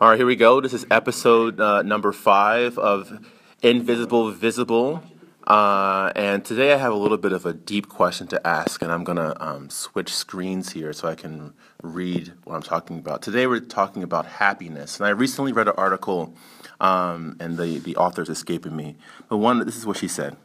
All 0.00 0.10
right, 0.10 0.16
here 0.16 0.26
we 0.26 0.36
go. 0.36 0.60
This 0.60 0.74
is 0.74 0.86
episode 0.92 1.58
uh, 1.60 1.82
number 1.82 2.12
five 2.12 2.78
of 2.78 3.26
Invisible 3.62 4.30
Visible. 4.30 5.02
Uh, 5.44 6.12
and 6.14 6.44
today 6.44 6.72
I 6.72 6.76
have 6.76 6.92
a 6.92 6.96
little 6.96 7.16
bit 7.18 7.32
of 7.32 7.44
a 7.44 7.52
deep 7.52 7.88
question 7.88 8.28
to 8.28 8.46
ask, 8.46 8.80
and 8.80 8.92
I'm 8.92 9.02
going 9.02 9.18
to 9.18 9.44
um, 9.44 9.70
switch 9.70 10.14
screens 10.14 10.70
here 10.70 10.92
so 10.92 11.08
I 11.08 11.16
can 11.16 11.52
read 11.82 12.32
what 12.44 12.54
I'm 12.54 12.62
talking 12.62 13.00
about. 13.00 13.22
Today 13.22 13.48
we're 13.48 13.58
talking 13.58 14.04
about 14.04 14.26
happiness. 14.26 15.00
And 15.00 15.06
I 15.08 15.10
recently 15.10 15.50
read 15.50 15.66
an 15.66 15.74
article, 15.76 16.32
um, 16.78 17.36
and 17.40 17.58
the, 17.58 17.80
the 17.80 17.96
author's 17.96 18.28
escaping 18.28 18.76
me. 18.76 18.98
But 19.28 19.38
one, 19.38 19.66
this 19.66 19.76
is 19.76 19.84
what 19.84 19.96
she 19.96 20.06
said. 20.06 20.36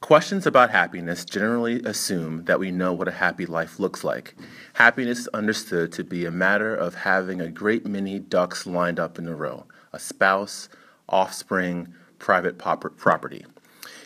Questions 0.00 0.46
about 0.46 0.70
happiness 0.70 1.24
generally 1.24 1.82
assume 1.82 2.44
that 2.44 2.58
we 2.58 2.70
know 2.70 2.92
what 2.92 3.08
a 3.08 3.12
happy 3.12 3.46
life 3.46 3.78
looks 3.78 4.04
like. 4.04 4.34
Happiness 4.74 5.20
is 5.20 5.28
understood 5.28 5.92
to 5.92 6.04
be 6.04 6.24
a 6.24 6.30
matter 6.30 6.74
of 6.74 6.94
having 6.94 7.40
a 7.40 7.50
great 7.50 7.84
many 7.84 8.18
ducks 8.18 8.66
lined 8.66 8.98
up 8.98 9.18
in 9.18 9.26
a 9.28 9.34
row 9.34 9.66
a 9.92 9.98
spouse, 9.98 10.68
offspring, 11.08 11.94
private 12.18 12.58
property. 12.58 13.44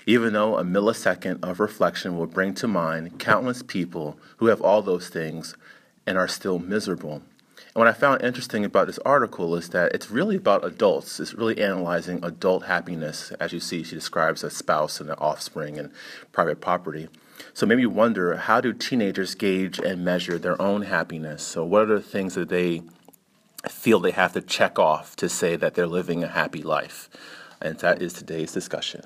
Even 0.06 0.32
though 0.32 0.56
a 0.56 0.64
millisecond 0.64 1.42
of 1.42 1.60
reflection 1.60 2.16
will 2.16 2.26
bring 2.26 2.54
to 2.54 2.68
mind 2.68 3.18
countless 3.18 3.62
people 3.62 4.18
who 4.38 4.46
have 4.46 4.60
all 4.60 4.82
those 4.82 5.08
things 5.08 5.56
and 6.06 6.18
are 6.18 6.28
still 6.28 6.58
miserable. 6.58 7.22
And 7.74 7.76
what 7.76 7.88
I 7.88 7.92
found 7.92 8.22
interesting 8.22 8.64
about 8.64 8.86
this 8.86 8.98
article 9.00 9.56
is 9.56 9.70
that 9.70 9.92
it's 9.92 10.10
really 10.10 10.36
about 10.36 10.64
adults. 10.64 11.18
It's 11.20 11.34
really 11.34 11.60
analyzing 11.60 12.22
adult 12.22 12.64
happiness. 12.64 13.32
As 13.40 13.52
you 13.52 13.60
see, 13.60 13.82
she 13.82 13.94
describes 13.94 14.44
a 14.44 14.50
spouse 14.50 15.00
and 15.00 15.08
an 15.08 15.16
offspring 15.18 15.78
and 15.78 15.90
private 16.32 16.60
property. 16.60 17.08
So 17.54 17.66
maybe 17.66 17.82
you 17.82 17.90
wonder 17.90 18.36
how 18.36 18.60
do 18.60 18.72
teenagers 18.72 19.34
gauge 19.34 19.78
and 19.78 20.04
measure 20.04 20.38
their 20.38 20.60
own 20.60 20.82
happiness? 20.82 21.42
So, 21.42 21.64
what 21.64 21.82
are 21.82 21.96
the 21.96 22.02
things 22.02 22.34
that 22.34 22.48
they 22.48 22.82
feel 23.68 24.00
they 24.00 24.10
have 24.10 24.32
to 24.34 24.40
check 24.40 24.78
off 24.78 25.16
to 25.16 25.28
say 25.28 25.56
that 25.56 25.74
they're 25.74 25.86
living 25.86 26.22
a 26.22 26.28
happy 26.28 26.62
life? 26.62 27.08
And 27.60 27.78
that 27.78 28.02
is 28.02 28.12
today's 28.12 28.52
discussion. 28.52 29.04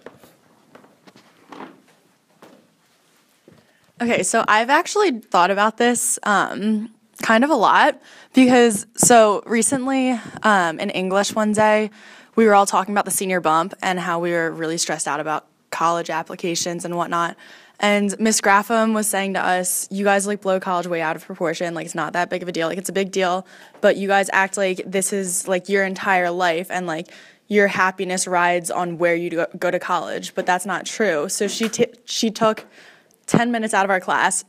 Okay, 4.01 4.23
so 4.23 4.45
I've 4.47 4.69
actually 4.69 5.21
thought 5.21 5.51
about 5.51 5.79
this 5.79 6.19
um, 6.23 6.91
kind 7.22 7.45
of 7.45 7.50
a 7.50 7.55
lot 7.55 8.00
because 8.34 8.86
so 8.97 9.42
recently 9.47 10.11
um, 10.42 10.78
in 10.78 10.91
English 10.91 11.34
one 11.34 11.53
day, 11.53 11.91
we 12.34 12.47
were 12.47 12.55
all 12.55 12.67
talking 12.67 12.92
about 12.92 13.05
the 13.05 13.11
senior 13.11 13.41
bump 13.41 13.75
and 13.83 13.98
how 13.98 14.19
we 14.20 14.33
were 14.33 14.50
really 14.50 14.78
stressed 14.78 15.09
out 15.09 15.20
about 15.20 15.47
college 15.70 16.11
applications 16.11 16.84
and 16.84 16.97
whatnot. 16.97 17.37
And 17.78 18.19
Miss 18.19 18.41
Graffam 18.41 18.94
was 18.94 19.06
saying 19.06 19.34
to 19.34 19.41
us, 19.41 19.87
you 19.91 20.05
guys 20.05 20.27
like 20.27 20.41
blow 20.41 20.59
college 20.61 20.87
way 20.87 21.03
out 21.03 21.17
of 21.17 21.25
proportion. 21.25 21.75
Like 21.75 21.84
it's 21.84 21.94
not 21.94 22.14
that 22.14 22.31
big 22.31 22.42
of 22.42 22.48
a 22.48 22.53
deal. 22.53 22.69
Like 22.69 22.78
it's 22.78 22.89
a 22.89 22.94
big 22.94 23.11
deal, 23.11 23.47
but 23.81 23.97
you 23.97 24.09
guys 24.09 24.31
act 24.33 24.56
like 24.56 24.83
this 24.87 25.12
is 25.12 25.47
like 25.47 25.69
your 25.69 25.84
entire 25.84 26.31
life 26.31 26.70
and 26.70 26.87
like 26.87 27.09
your 27.48 27.69
happiness 27.69 28.27
rides 28.27 28.70
on 28.70 28.98
where 28.98 29.14
you 29.14 29.47
go 29.59 29.70
to 29.70 29.78
college. 29.78 30.34
But 30.34 30.47
that's 30.47 30.64
not 30.67 30.87
true. 30.87 31.28
So 31.28 31.48
she 31.48 31.69
t- 31.69 31.92
she 32.05 32.31
took 32.31 32.64
10 33.27 33.50
minutes 33.50 33.75
out 33.75 33.84
of 33.84 33.91
our 33.91 34.00
class 34.00 34.44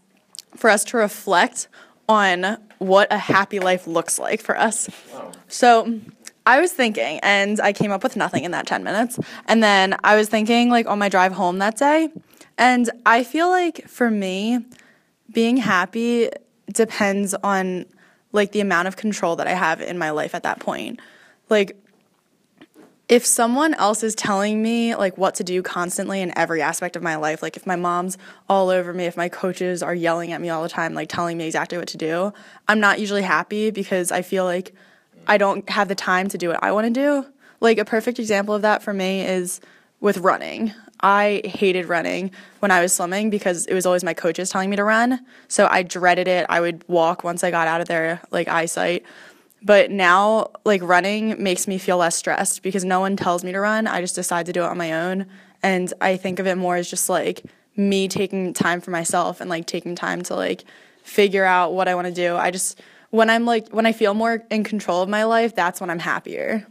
for 0.56 0.70
us 0.70 0.84
to 0.86 0.98
reflect 0.98 1.68
on 2.08 2.58
what 2.80 3.12
a 3.12 3.18
happy 3.18 3.60
life 3.60 3.88
looks 3.88 4.20
like 4.20 4.42
for 4.42 4.58
us. 4.58 4.90
Wow. 5.14 5.32
So 5.48 6.00
I 6.46 6.62
was 6.62 6.72
thinking, 6.72 7.20
and 7.24 7.60
I 7.60 7.74
came 7.74 7.92
up 7.92 8.04
with 8.04 8.16
nothing 8.16 8.44
in 8.44 8.52
that 8.52 8.68
10 8.68 8.84
minutes. 8.84 9.20
And 9.48 9.62
then 9.62 9.98
I 10.04 10.16
was 10.16 10.30
thinking, 10.30 10.70
like, 10.70 10.88
on 10.88 11.00
my 11.00 11.10
drive 11.10 11.34
home 11.34 11.60
that 11.60 11.78
day. 11.78 12.10
And 12.58 12.90
I 13.06 13.24
feel 13.24 13.50
like 13.50 13.88
for 13.88 14.10
me, 14.10 14.66
being 15.32 15.58
happy 15.58 16.30
depends 16.72 17.34
on 17.34 17.86
like 18.32 18.52
the 18.52 18.60
amount 18.60 18.88
of 18.88 18.98
control 18.98 19.36
that 19.38 19.48
I 19.48 19.54
have 19.54 19.82
in 19.82 19.98
my 19.98 20.10
life 20.12 20.36
at 20.36 20.44
that 20.44 20.60
point. 20.60 21.00
Like, 21.50 21.78
if 23.10 23.26
someone 23.26 23.74
else 23.76 24.04
is 24.04 24.14
telling 24.16 24.62
me 24.62 24.94
like 24.96 25.18
what 25.18 25.34
to 25.36 25.44
do 25.44 25.62
constantly 25.62 26.22
in 26.22 26.38
every 26.38 26.62
aspect 26.62 26.96
of 26.96 27.02
my 27.02 27.16
life 27.16 27.42
like 27.42 27.56
if 27.56 27.66
my 27.66 27.76
mom's 27.76 28.18
all 28.50 28.70
over 28.70 28.94
me 28.94 29.06
if 29.06 29.16
my 29.16 29.30
coaches 29.30 29.82
are 29.82 29.96
yelling 29.96 30.32
at 30.32 30.42
me 30.42 30.50
all 30.50 30.62
the 30.62 30.70
time 30.70 30.94
like 30.94 31.08
telling 31.08 31.38
me 31.38 31.46
exactly 31.46 31.78
what 31.78 31.88
to 31.88 31.98
do 31.98 32.34
i'm 32.68 32.80
not 32.80 33.00
usually 33.00 33.22
happy 33.22 33.72
because 33.72 34.12
i 34.12 34.22
feel 34.22 34.44
like 34.44 34.74
i 35.28 35.38
don't 35.38 35.70
have 35.70 35.88
the 35.88 35.96
time 35.96 36.28
to 36.28 36.38
do 36.38 36.50
what 36.50 36.62
i 36.64 36.72
want 36.72 36.86
to 36.86 36.92
do. 36.92 37.26
Like 37.60 37.78
a 37.80 37.86
perfect 37.86 38.20
example 38.20 38.54
of 38.54 38.62
that 38.62 38.84
for 38.84 38.94
me 38.94 39.22
is 39.22 39.60
with 40.00 40.20
running. 40.20 40.74
I 41.00 41.42
hated 41.46 41.86
running 41.86 42.32
when 42.60 42.72
i 42.72 42.82
was 42.82 42.94
swimming 42.94 43.30
because 43.30 43.66
it 43.68 43.74
was 43.74 43.86
always 43.86 44.04
my 44.04 44.14
coaches 44.14 44.50
telling 44.50 44.70
me 44.70 44.76
to 44.76 44.84
run. 44.84 45.26
So 45.48 45.68
i 45.70 45.84
dreaded 45.84 46.28
it. 46.28 46.46
I 46.50 46.60
would 46.62 46.84
walk 46.88 47.24
once 47.24 47.44
i 47.44 47.52
got 47.52 47.68
out 47.68 47.82
of 47.82 47.88
their 47.88 48.22
like 48.32 48.48
eyesight 48.48 49.04
but 49.62 49.92
now, 49.92 50.52
like 50.66 50.82
running 50.84 51.42
makes 51.42 51.68
me 51.68 51.78
feel 51.78 51.98
less 51.98 52.16
stressed 52.16 52.62
because 52.62 52.86
no 52.86 53.00
one 53.00 53.16
tells 53.16 53.44
me 53.44 53.52
to 53.52 53.60
run. 53.60 53.88
I 53.88 54.02
just 54.02 54.16
decide 54.16 54.46
to 54.46 54.54
do 54.54 54.62
it 54.62 54.68
on 54.68 54.78
my 54.78 54.94
own. 54.94 55.26
And 55.64 55.92
I 56.00 56.18
think 56.18 56.40
of 56.40 56.48
it 56.48 56.56
more 56.56 56.76
as 56.76 56.90
just 56.90 57.10
like 57.10 57.44
me 57.76 58.08
taking 58.08 58.54
time 58.54 58.82
for 58.82 58.92
myself 58.92 59.42
and 59.42 59.50
like 59.50 59.66
taking 59.66 59.96
time 59.96 60.22
to 60.24 60.36
like 60.36 60.64
figure 61.04 61.46
out 61.46 61.74
what 61.74 61.88
I 61.88 61.96
want 61.96 62.08
to 62.08 62.14
do. 62.14 62.36
I 62.36 62.52
just, 62.52 62.80
when 63.10 63.30
I'm 63.30 63.46
like, 63.46 63.70
when 63.70 63.86
I 63.86 63.94
feel 63.94 64.14
more 64.14 64.44
in 64.52 64.64
control 64.64 65.02
of 65.02 65.10
my 65.10 65.24
life, 65.24 65.56
that's 65.56 65.82
when 65.82 65.90
I'm 65.90 66.00
happier. 66.00 66.68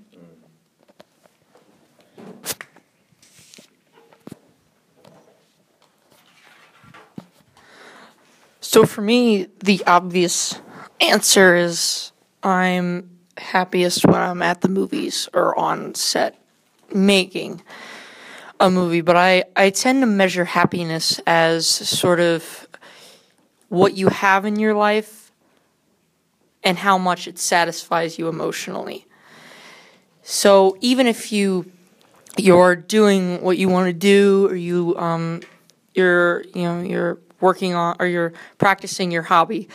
So 8.60 8.84
for 8.84 9.00
me, 9.00 9.47
the 9.60 9.82
obvious 9.86 10.60
answer 11.00 11.56
is 11.56 12.12
I'm 12.46 13.10
happiest 13.36 14.06
when 14.06 14.14
I'm 14.14 14.40
at 14.40 14.60
the 14.60 14.68
movies 14.68 15.28
or 15.34 15.58
on 15.58 15.96
set 15.96 16.40
making 16.94 17.60
a 18.60 18.70
movie, 18.70 19.00
but 19.00 19.16
I, 19.16 19.44
I 19.56 19.70
tend 19.70 20.00
to 20.02 20.06
measure 20.06 20.44
happiness 20.44 21.20
as 21.26 21.66
sort 21.66 22.20
of 22.20 22.68
what 23.68 23.94
you 23.94 24.08
have 24.08 24.44
in 24.44 24.60
your 24.60 24.74
life 24.74 25.32
and 26.62 26.78
how 26.78 26.98
much 26.98 27.26
it 27.26 27.36
satisfies 27.40 28.16
you 28.16 28.28
emotionally. 28.28 29.06
So 30.22 30.76
even 30.80 31.08
if 31.08 31.32
you 31.32 31.70
you're 32.38 32.76
doing 32.76 33.42
what 33.42 33.58
you 33.58 33.68
want 33.68 33.86
to 33.86 33.92
do 33.92 34.46
or 34.46 34.54
you 34.54 34.94
um 34.98 35.40
you're 35.94 36.42
you 36.54 36.62
know 36.62 36.80
you're 36.82 37.18
working 37.40 37.74
on 37.74 37.96
or 37.98 38.06
you're 38.06 38.34
practicing 38.58 39.10
your 39.10 39.22
hobby 39.22 39.68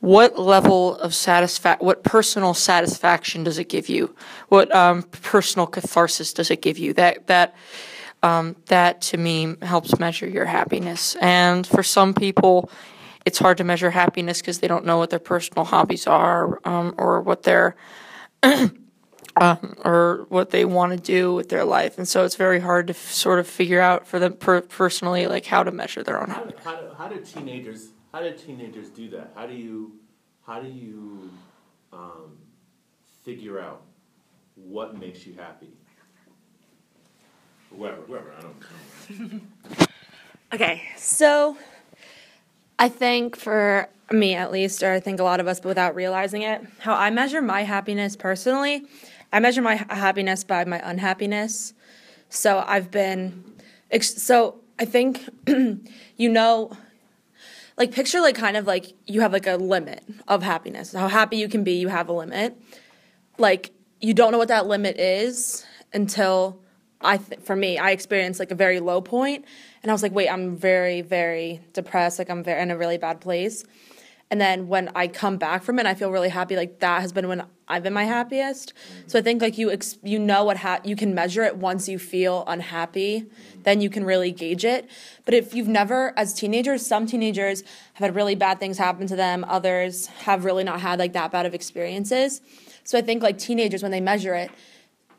what 0.00 0.38
level 0.38 0.96
of 0.98 1.12
satisfa- 1.12 1.80
what 1.80 2.04
personal 2.04 2.54
satisfaction 2.54 3.44
does 3.44 3.58
it 3.58 3.68
give 3.68 3.88
you? 3.88 4.14
What 4.48 4.74
um, 4.74 5.02
personal 5.02 5.66
catharsis 5.66 6.32
does 6.32 6.50
it 6.50 6.62
give 6.62 6.78
you? 6.78 6.92
That 6.92 7.26
that 7.26 7.54
um, 8.22 8.56
that 8.66 9.00
to 9.02 9.16
me 9.16 9.56
helps 9.62 9.98
measure 9.98 10.28
your 10.28 10.46
happiness. 10.46 11.16
And 11.20 11.66
for 11.66 11.82
some 11.82 12.14
people, 12.14 12.70
it's 13.24 13.38
hard 13.38 13.58
to 13.58 13.64
measure 13.64 13.90
happiness 13.90 14.40
because 14.40 14.60
they 14.60 14.68
don't 14.68 14.84
know 14.84 14.98
what 14.98 15.10
their 15.10 15.18
personal 15.18 15.64
hobbies 15.64 16.06
are 16.06 16.60
um, 16.64 16.94
or 16.98 17.20
what 17.20 17.42
their 17.42 17.76
um, 18.42 19.76
or 19.84 20.26
what 20.28 20.50
they 20.50 20.64
want 20.64 20.92
to 20.92 20.98
do 20.98 21.34
with 21.34 21.48
their 21.48 21.64
life, 21.64 21.98
and 21.98 22.06
so 22.06 22.24
it's 22.24 22.36
very 22.36 22.60
hard 22.60 22.86
to 22.86 22.92
f- 22.92 23.10
sort 23.10 23.38
of 23.38 23.46
figure 23.46 23.80
out 23.80 24.06
for 24.06 24.18
them 24.18 24.34
per- 24.34 24.62
personally, 24.62 25.26
like 25.26 25.46
how 25.46 25.62
to 25.62 25.70
measure 25.70 26.02
their 26.02 26.20
own 26.20 26.28
happiness. 26.30 26.64
How, 26.64 26.76
how, 26.76 26.80
do, 26.80 26.86
how 26.98 27.08
do 27.08 27.20
teenagers 27.20 27.88
how 28.12 28.20
do 28.20 28.32
teenagers 28.32 28.88
do 28.90 29.08
that? 29.10 29.32
How 29.34 29.46
do 29.46 29.54
you 29.54 29.92
how 30.46 30.60
do 30.60 30.68
you 30.68 31.30
um, 31.92 32.38
figure 33.24 33.60
out 33.60 33.82
what 34.54 34.98
makes 34.98 35.26
you 35.26 35.34
happy? 35.34 35.72
Whoever, 37.70 38.02
whoever, 38.02 38.32
I 38.32 38.40
don't 38.40 39.30
know. 39.30 39.40
okay, 40.54 40.82
so 40.96 41.56
I 42.78 42.88
think 42.88 43.36
for 43.36 43.88
me 44.10 44.34
at 44.34 44.52
least, 44.52 44.82
or 44.82 44.92
I 44.92 45.00
think 45.00 45.18
a 45.18 45.24
lot 45.24 45.40
of 45.40 45.48
us, 45.48 45.60
but 45.60 45.68
without 45.68 45.94
realizing 45.94 46.42
it, 46.42 46.62
how 46.78 46.94
I 46.94 47.10
measure 47.10 47.42
my 47.42 47.64
happiness 47.64 48.16
personally, 48.16 48.84
I 49.32 49.40
measure 49.40 49.62
my 49.62 49.74
happiness 49.74 50.44
by 50.44 50.64
my 50.64 50.80
unhappiness. 50.88 51.74
So 52.28 52.62
I've 52.66 52.90
been, 52.90 53.44
so 54.00 54.60
I 54.78 54.84
think, 54.84 55.28
you 55.48 56.28
know, 56.28 56.70
like 57.76 57.92
picture 57.92 58.20
like 58.20 58.34
kind 58.34 58.56
of 58.56 58.66
like 58.66 58.94
you 59.06 59.20
have 59.20 59.32
like 59.32 59.46
a 59.46 59.56
limit 59.56 60.04
of 60.28 60.42
happiness. 60.42 60.92
How 60.92 61.08
happy 61.08 61.36
you 61.36 61.48
can 61.48 61.64
be, 61.64 61.72
you 61.72 61.88
have 61.88 62.08
a 62.08 62.12
limit. 62.12 62.56
Like 63.38 63.72
you 64.00 64.14
don't 64.14 64.32
know 64.32 64.38
what 64.38 64.48
that 64.48 64.66
limit 64.66 64.98
is 64.98 65.64
until 65.92 66.60
I 67.00 67.18
th- 67.18 67.40
for 67.40 67.54
me, 67.54 67.78
I 67.78 67.90
experienced 67.90 68.40
like 68.40 68.50
a 68.50 68.54
very 68.54 68.80
low 68.80 69.00
point 69.00 69.44
and 69.82 69.90
I 69.90 69.94
was 69.94 70.02
like, 70.02 70.12
"Wait, 70.12 70.28
I'm 70.28 70.56
very 70.56 71.02
very 71.02 71.60
depressed, 71.72 72.18
like 72.18 72.30
I'm 72.30 72.42
very 72.42 72.62
in 72.62 72.70
a 72.70 72.76
really 72.78 72.98
bad 72.98 73.20
place." 73.20 73.64
And 74.30 74.40
then 74.40 74.66
when 74.66 74.90
I 74.94 75.06
come 75.06 75.36
back 75.36 75.62
from 75.62 75.78
it, 75.78 75.86
I 75.86 75.94
feel 75.94 76.10
really 76.10 76.30
happy. 76.30 76.56
Like 76.56 76.80
that 76.80 77.00
has 77.00 77.12
been 77.12 77.28
when 77.28 77.44
I've 77.68 77.82
been 77.82 77.92
my 77.92 78.04
happiest. 78.04 78.72
So 79.06 79.18
I 79.18 79.22
think 79.22 79.40
like 79.40 79.56
you 79.56 79.70
ex- 79.70 79.98
you 80.02 80.18
know 80.18 80.44
what 80.44 80.58
ha- 80.58 80.80
you 80.84 80.96
can 80.96 81.14
measure 81.14 81.44
it 81.44 81.56
once 81.56 81.88
you 81.88 81.98
feel 81.98 82.42
unhappy, 82.46 83.26
then 83.62 83.80
you 83.80 83.88
can 83.88 84.04
really 84.04 84.32
gauge 84.32 84.64
it. 84.64 84.88
But 85.24 85.34
if 85.34 85.54
you've 85.54 85.68
never, 85.68 86.12
as 86.16 86.34
teenagers, 86.34 86.84
some 86.84 87.06
teenagers 87.06 87.62
have 87.94 88.06
had 88.06 88.14
really 88.16 88.34
bad 88.34 88.58
things 88.58 88.78
happen 88.78 89.06
to 89.06 89.16
them. 89.16 89.44
Others 89.48 90.06
have 90.06 90.44
really 90.44 90.64
not 90.64 90.80
had 90.80 90.98
like 90.98 91.12
that 91.12 91.30
bad 91.30 91.46
of 91.46 91.54
experiences. 91.54 92.40
So 92.82 92.98
I 92.98 93.02
think 93.02 93.22
like 93.22 93.38
teenagers 93.38 93.82
when 93.82 93.92
they 93.92 94.00
measure 94.00 94.34
it, 94.34 94.50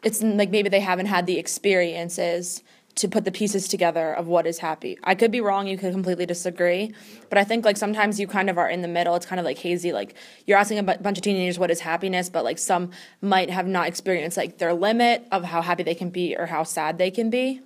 it's 0.03 0.21
like 0.21 0.49
maybe 0.49 0.69
they 0.69 0.79
haven't 0.79 1.07
had 1.07 1.25
the 1.25 1.37
experiences 1.37 2.61
to 2.97 3.07
put 3.07 3.25
the 3.25 3.31
pieces 3.31 3.67
together 3.67 4.11
of 4.11 4.27
what 4.27 4.47
is 4.47 4.59
happy. 4.59 4.97
I 5.03 5.15
could 5.15 5.31
be 5.31 5.39
wrong, 5.39 5.67
you 5.67 5.77
could 5.77 5.93
completely 5.93 6.25
disagree, 6.25 6.93
but 7.29 7.37
I 7.37 7.43
think 7.43 7.63
like 7.63 7.77
sometimes 7.77 8.19
you 8.19 8.27
kind 8.27 8.49
of 8.49 8.57
are 8.57 8.69
in 8.69 8.81
the 8.81 8.87
middle. 8.87 9.15
It's 9.15 9.25
kind 9.25 9.39
of 9.39 9.45
like 9.45 9.59
hazy. 9.59 9.93
Like 9.93 10.15
you're 10.45 10.57
asking 10.57 10.79
a 10.79 10.83
b- 10.83 11.01
bunch 11.01 11.17
of 11.17 11.23
teenagers 11.23 11.59
what 11.59 11.71
is 11.71 11.81
happiness, 11.81 12.27
but 12.29 12.43
like 12.43 12.57
some 12.57 12.91
might 13.21 13.49
have 13.49 13.67
not 13.67 13.87
experienced 13.87 14.35
like 14.35 14.57
their 14.57 14.73
limit 14.73 15.27
of 15.31 15.43
how 15.43 15.61
happy 15.61 15.83
they 15.83 15.95
can 15.95 16.09
be 16.09 16.35
or 16.35 16.47
how 16.47 16.63
sad 16.63 16.97
they 16.97 17.11
can 17.11 17.29
be. 17.29 17.61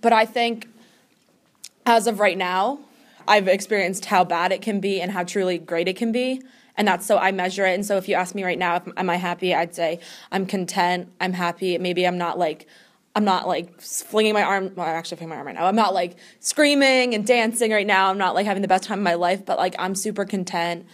But 0.00 0.12
I 0.12 0.26
think 0.26 0.68
as 1.86 2.06
of 2.06 2.20
right 2.20 2.36
now, 2.36 2.80
I've 3.26 3.48
experienced 3.48 4.06
how 4.06 4.24
bad 4.24 4.52
it 4.52 4.60
can 4.60 4.80
be 4.80 5.00
and 5.00 5.12
how 5.12 5.24
truly 5.24 5.58
great 5.58 5.88
it 5.88 5.96
can 5.96 6.12
be. 6.12 6.42
And 6.76 6.88
that's 6.88 7.06
so 7.06 7.18
I 7.18 7.32
measure 7.32 7.66
it. 7.66 7.74
And 7.74 7.86
so 7.86 7.96
if 7.96 8.08
you 8.08 8.14
ask 8.14 8.34
me 8.34 8.44
right 8.44 8.58
now, 8.58 8.76
if, 8.76 8.82
am 8.96 9.08
I 9.08 9.16
happy? 9.16 9.54
I'd 9.54 9.74
say 9.74 10.00
I'm 10.30 10.46
content. 10.46 11.10
I'm 11.20 11.34
happy. 11.34 11.78
Maybe 11.78 12.06
I'm 12.06 12.18
not 12.18 12.38
like 12.38 12.66
I'm 13.14 13.24
not 13.24 13.46
like 13.46 13.80
flinging 13.80 14.32
my 14.32 14.42
arm. 14.42 14.72
Well, 14.74 14.86
I'm 14.86 14.96
actually 14.96 15.18
flinging 15.18 15.30
my 15.30 15.36
arm 15.36 15.46
right 15.46 15.54
now. 15.54 15.66
I'm 15.66 15.76
not 15.76 15.92
like 15.92 16.16
screaming 16.40 17.14
and 17.14 17.26
dancing 17.26 17.70
right 17.70 17.86
now. 17.86 18.08
I'm 18.08 18.18
not 18.18 18.34
like 18.34 18.46
having 18.46 18.62
the 18.62 18.68
best 18.68 18.84
time 18.84 18.98
of 18.98 19.04
my 19.04 19.14
life, 19.14 19.44
but 19.44 19.58
like 19.58 19.74
I'm 19.78 19.94
super 19.94 20.24
content 20.24 20.86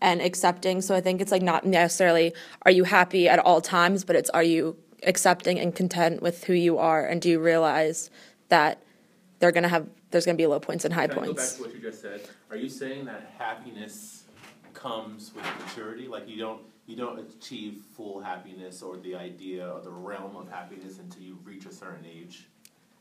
and 0.00 0.20
accepting. 0.20 0.82
So 0.82 0.94
I 0.94 1.00
think 1.00 1.20
it's 1.20 1.32
like 1.32 1.42
not 1.42 1.64
necessarily 1.64 2.32
are 2.62 2.70
you 2.70 2.84
happy 2.84 3.28
at 3.28 3.40
all 3.40 3.60
times, 3.60 4.04
but 4.04 4.14
it's 4.14 4.30
are 4.30 4.42
you 4.42 4.76
accepting 5.02 5.58
and 5.58 5.74
content 5.74 6.22
with 6.22 6.44
who 6.44 6.52
you 6.52 6.78
are, 6.78 7.04
and 7.04 7.20
do 7.20 7.28
you 7.28 7.40
realize 7.40 8.10
that 8.50 8.80
they're 9.40 9.52
gonna 9.52 9.68
have 9.68 9.88
there's 10.10 10.24
gonna 10.24 10.36
be 10.36 10.46
low 10.46 10.60
points 10.60 10.84
and 10.84 10.94
high 10.94 11.08
Can 11.08 11.18
I 11.18 11.26
go 11.26 11.32
back 11.32 11.36
points. 11.36 11.54
to 11.56 11.62
what 11.62 11.74
you 11.74 11.80
just 11.80 12.00
said? 12.00 12.20
Are 12.50 12.56
you 12.56 12.68
saying 12.68 13.06
that 13.06 13.32
happiness 13.36 14.24
comes 14.74 15.32
with 15.34 15.44
maturity? 15.58 16.06
Like 16.06 16.28
you 16.28 16.38
don't 16.38 16.62
you 16.86 16.96
don't 16.96 17.18
achieve 17.18 17.82
full 17.96 18.20
happiness 18.20 18.82
or 18.82 18.96
the 18.98 19.14
idea 19.14 19.68
or 19.68 19.80
the 19.80 19.90
realm 19.90 20.36
of 20.36 20.50
happiness 20.50 20.98
until 20.98 21.22
you 21.22 21.38
reach 21.44 21.66
a 21.66 21.72
certain 21.72 22.04
age? 22.06 22.48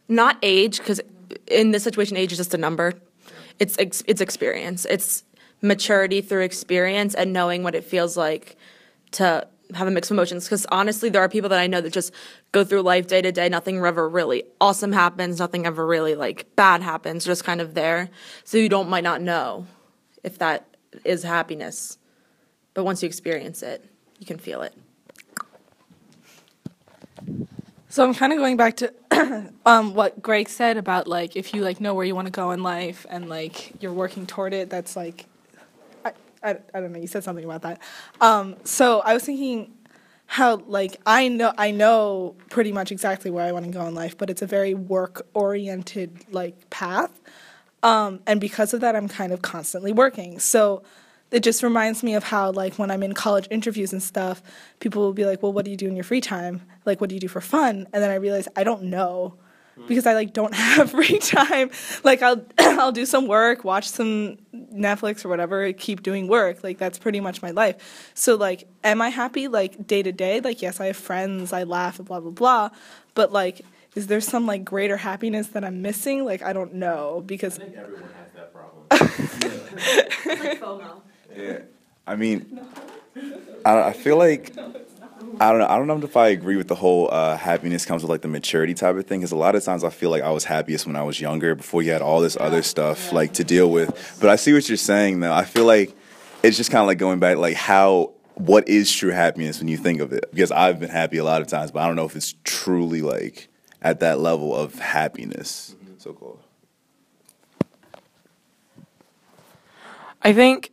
Not 0.08 0.38
age, 0.42 0.78
because 0.78 1.02
in 1.48 1.72
this 1.72 1.84
situation, 1.84 2.18
age 2.18 2.32
is 2.32 2.38
just 2.38 2.54
a 2.54 2.58
number. 2.58 2.94
It's 3.60 3.78
ex- 3.78 4.04
it's 4.08 4.22
experience. 4.22 4.86
It's 4.86 5.24
maturity 5.62 6.22
through 6.22 6.42
experience 6.44 7.14
and 7.14 7.34
knowing 7.34 7.64
what 7.64 7.76
it 7.76 7.84
feels 7.84 8.18
like 8.18 8.58
to 9.12 9.48
have 9.74 9.88
a 9.88 9.92
mix 9.92 10.10
of 10.10 10.16
emotions. 10.16 10.46
Because 10.46 10.66
honestly, 10.72 11.10
there 11.10 11.22
are 11.22 11.30
people 11.30 11.50
that 11.50 11.60
I 11.60 11.68
know 11.68 11.82
that 11.82 11.94
just 11.94 12.14
go 12.52 12.64
through 12.64 12.82
life 12.82 13.08
day 13.08 13.22
to 13.22 13.32
day. 13.32 13.50
Nothing 13.50 13.84
ever 13.84 14.08
really 14.08 14.44
awesome 14.60 14.92
happens. 14.92 15.40
Nothing 15.40 15.66
ever 15.66 15.86
really 15.86 16.16
like 16.16 16.54
bad 16.56 16.82
happens. 16.82 17.26
Just 17.26 17.44
kind 17.44 17.62
of 17.62 17.74
there. 17.74 18.10
So 18.44 18.58
you 18.58 18.70
don't 18.70 18.90
might 18.90 19.04
not 19.04 19.22
know 19.22 19.66
if 20.24 20.38
that 20.40 20.68
is 21.04 21.24
happiness, 21.24 21.98
but 22.74 22.84
once 22.84 23.02
you 23.02 23.08
experience 23.08 23.64
it, 23.64 23.86
you 24.20 24.26
can 24.26 24.38
feel 24.38 24.62
it. 24.62 24.74
So 27.90 28.04
I'm 28.04 28.16
kind 28.16 28.34
of 28.34 28.40
going 28.40 28.58
back 28.58 28.78
to 28.78 28.92
um, 29.66 29.94
what 29.94 30.22
Greg 30.22 30.50
said 30.50 30.78
about 30.78 31.08
like 31.08 31.36
if 31.36 31.54
you 31.54 31.62
like 31.62 31.80
know 31.80 31.94
where 31.94 32.06
you 32.06 32.16
want 32.16 32.26
to 32.26 32.32
go 32.32 32.50
in 32.52 32.64
life 32.64 33.06
and 33.10 33.30
like 33.30 33.74
you're 33.82 33.94
working 33.94 34.26
toward 34.26 34.54
it. 34.54 34.70
That's 34.72 34.96
like, 34.96 35.28
I, 36.04 36.14
I, 36.42 36.58
I 36.74 36.80
don't 36.80 36.92
know. 36.92 37.00
You 37.00 37.06
said 37.06 37.24
something 37.24 37.46
about 37.46 37.62
that. 37.62 37.80
Um, 38.20 38.56
so 38.64 39.02
I 39.02 39.14
was 39.14 39.24
thinking 39.24 39.74
how 40.26 40.56
like 40.66 40.98
I 41.06 41.28
know 41.28 41.54
I 41.56 41.70
know 41.70 42.36
pretty 42.50 42.72
much 42.72 42.92
exactly 42.92 43.30
where 43.30 43.46
I 43.46 43.52
want 43.52 43.66
to 43.66 43.72
go 43.72 43.86
in 43.86 43.94
life, 43.94 44.18
but 44.18 44.32
it's 44.32 44.42
a 44.42 44.48
very 44.48 44.74
work 44.74 45.28
oriented 45.36 46.26
like 46.32 46.72
path. 46.72 47.22
Um, 47.84 48.22
and 48.26 48.42
because 48.42 48.74
of 48.74 48.82
that, 48.82 48.96
I'm 48.96 49.08
kind 49.08 49.32
of 49.32 49.44
constantly 49.44 49.92
working. 49.92 50.40
So 50.40 50.82
it 51.34 51.42
just 51.42 51.64
reminds 51.64 52.04
me 52.04 52.14
of 52.14 52.24
how 52.24 52.52
like 52.52 52.76
when 52.76 52.92
I'm 52.92 53.02
in 53.02 53.14
college 53.14 53.48
interviews 53.50 53.92
and 53.92 54.02
stuff, 54.02 54.42
people 54.80 55.02
will 55.02 55.14
be 55.14 55.26
like, 55.26 55.42
"Well, 55.42 55.52
what 55.52 55.66
do 55.66 55.72
you 55.72 55.78
do 55.78 55.88
in 55.88 55.96
your 55.96 56.04
free 56.04 56.22
time? 56.22 56.62
Like, 56.86 57.02
what 57.02 57.10
do 57.10 57.16
you 57.16 57.22
do 57.22 57.28
for 57.28 57.42
fun?" 57.42 57.88
And 57.92 58.04
then 58.04 58.12
I 58.12 58.16
realize 58.16 58.48
I 58.56 58.64
don't 58.64 58.84
know 58.84 59.36
because 59.88 60.06
I 60.06 60.14
like 60.14 60.34
don't 60.34 60.54
have 60.54 60.92
free 60.92 61.18
time. 61.18 61.72
Like 62.04 62.22
I'll 62.22 62.46
I'll 62.60 62.92
do 62.92 63.08
some 63.08 63.28
work, 63.28 63.64
watch 63.64 63.90
some 63.90 64.38
Netflix 64.54 65.26
or 65.26 65.30
whatever, 65.30 65.74
keep 65.74 66.04
doing 66.04 66.28
work. 66.28 66.64
Like 66.64 66.78
that's 66.78 67.00
pretty 67.00 67.20
much 67.20 67.42
my 67.42 67.52
life. 67.52 68.12
So 68.14 68.36
like, 68.36 68.68
am 68.84 69.02
I 69.02 69.10
happy 69.10 69.48
like 69.48 69.88
day 69.88 70.04
to 70.04 70.12
day? 70.12 70.40
Like 70.40 70.62
yes, 70.62 70.80
I 70.80 70.86
have 70.86 70.98
friends, 70.98 71.52
I 71.52 71.64
laugh, 71.64 71.98
blah 71.98 72.20
blah 72.20 72.32
blah. 72.32 72.70
But 73.16 73.32
like, 73.32 73.62
is 73.96 74.06
there 74.06 74.22
some 74.22 74.46
like 74.46 74.64
greater 74.64 74.98
happiness 74.98 75.48
that 75.48 75.64
I'm 75.64 75.82
missing? 75.82 76.26
Like 76.26 76.44
I 76.44 76.54
don't 76.54 76.76
know 76.76 77.24
because 77.26 77.58
I 77.58 77.64
think 77.64 77.76
everyone 77.76 78.12
has 78.14 78.32
that 78.36 78.54
problem. 78.54 78.84
Yeah, 81.36 81.60
I 82.06 82.16
mean, 82.16 82.60
I, 83.66 83.82
I 83.82 83.94
feel 83.94 84.18
like 84.18 84.56
I 85.40 85.50
don't 85.50 85.60
know. 85.60 85.68
I 85.68 85.78
don't 85.78 85.88
know 85.88 85.98
if 85.98 86.16
I 86.16 86.28
agree 86.30 86.58
with 86.58 86.68
the 86.68 86.76
whole 86.76 87.10
uh, 87.12 87.36
happiness 87.36 87.86
comes 87.86 88.04
with 88.04 88.10
like 88.10 88.22
the 88.22 88.28
maturity 88.28 88.74
type 88.74 88.96
of 88.96 89.06
thing. 89.06 89.22
Because 89.22 89.32
a 89.32 89.36
lot 89.36 89.56
of 89.56 89.64
times 89.64 89.84
I 89.84 89.90
feel 89.90 90.10
like 90.10 90.22
I 90.22 90.32
was 90.32 90.46
happiest 90.46 90.86
when 90.86 90.96
I 90.96 91.04
was 91.04 91.20
younger, 91.20 91.56
before 91.56 91.82
you 91.82 91.92
had 91.92 92.02
all 92.02 92.22
this 92.22 92.38
other 92.40 92.62
stuff 92.62 93.12
like 93.12 93.34
to 93.34 93.44
deal 93.44 93.70
with. 93.72 94.18
But 94.22 94.30
I 94.30 94.36
see 94.36 94.54
what 94.54 94.68
you're 94.70 94.78
saying 94.78 95.20
though. 95.22 95.34
I 95.34 95.44
feel 95.46 95.66
like 95.66 95.96
it's 96.44 96.58
just 96.58 96.72
kind 96.72 96.82
of 96.82 96.88
like 96.88 96.98
going 96.98 97.20
back, 97.20 97.38
like 97.38 97.56
how 97.56 98.12
what 98.36 98.68
is 98.68 98.92
true 98.92 99.12
happiness 99.12 99.60
when 99.60 99.68
you 99.68 99.78
think 99.78 100.02
of 100.02 100.14
it? 100.14 100.26
Because 100.32 100.52
I've 100.52 100.80
been 100.80 100.90
happy 100.90 101.18
a 101.18 101.24
lot 101.24 101.42
of 101.42 101.48
times, 101.48 101.72
but 101.72 101.80
I 101.82 101.88
don't 101.88 101.96
know 101.96 102.06
if 102.06 102.16
it's 102.16 102.36
truly 102.44 103.02
like 103.02 103.48
at 103.82 104.00
that 104.02 104.20
level 104.20 104.56
of 104.56 104.76
happiness. 104.76 105.76
So 105.98 106.14
cool. 106.14 106.40
I 110.22 110.34
think 110.34 110.73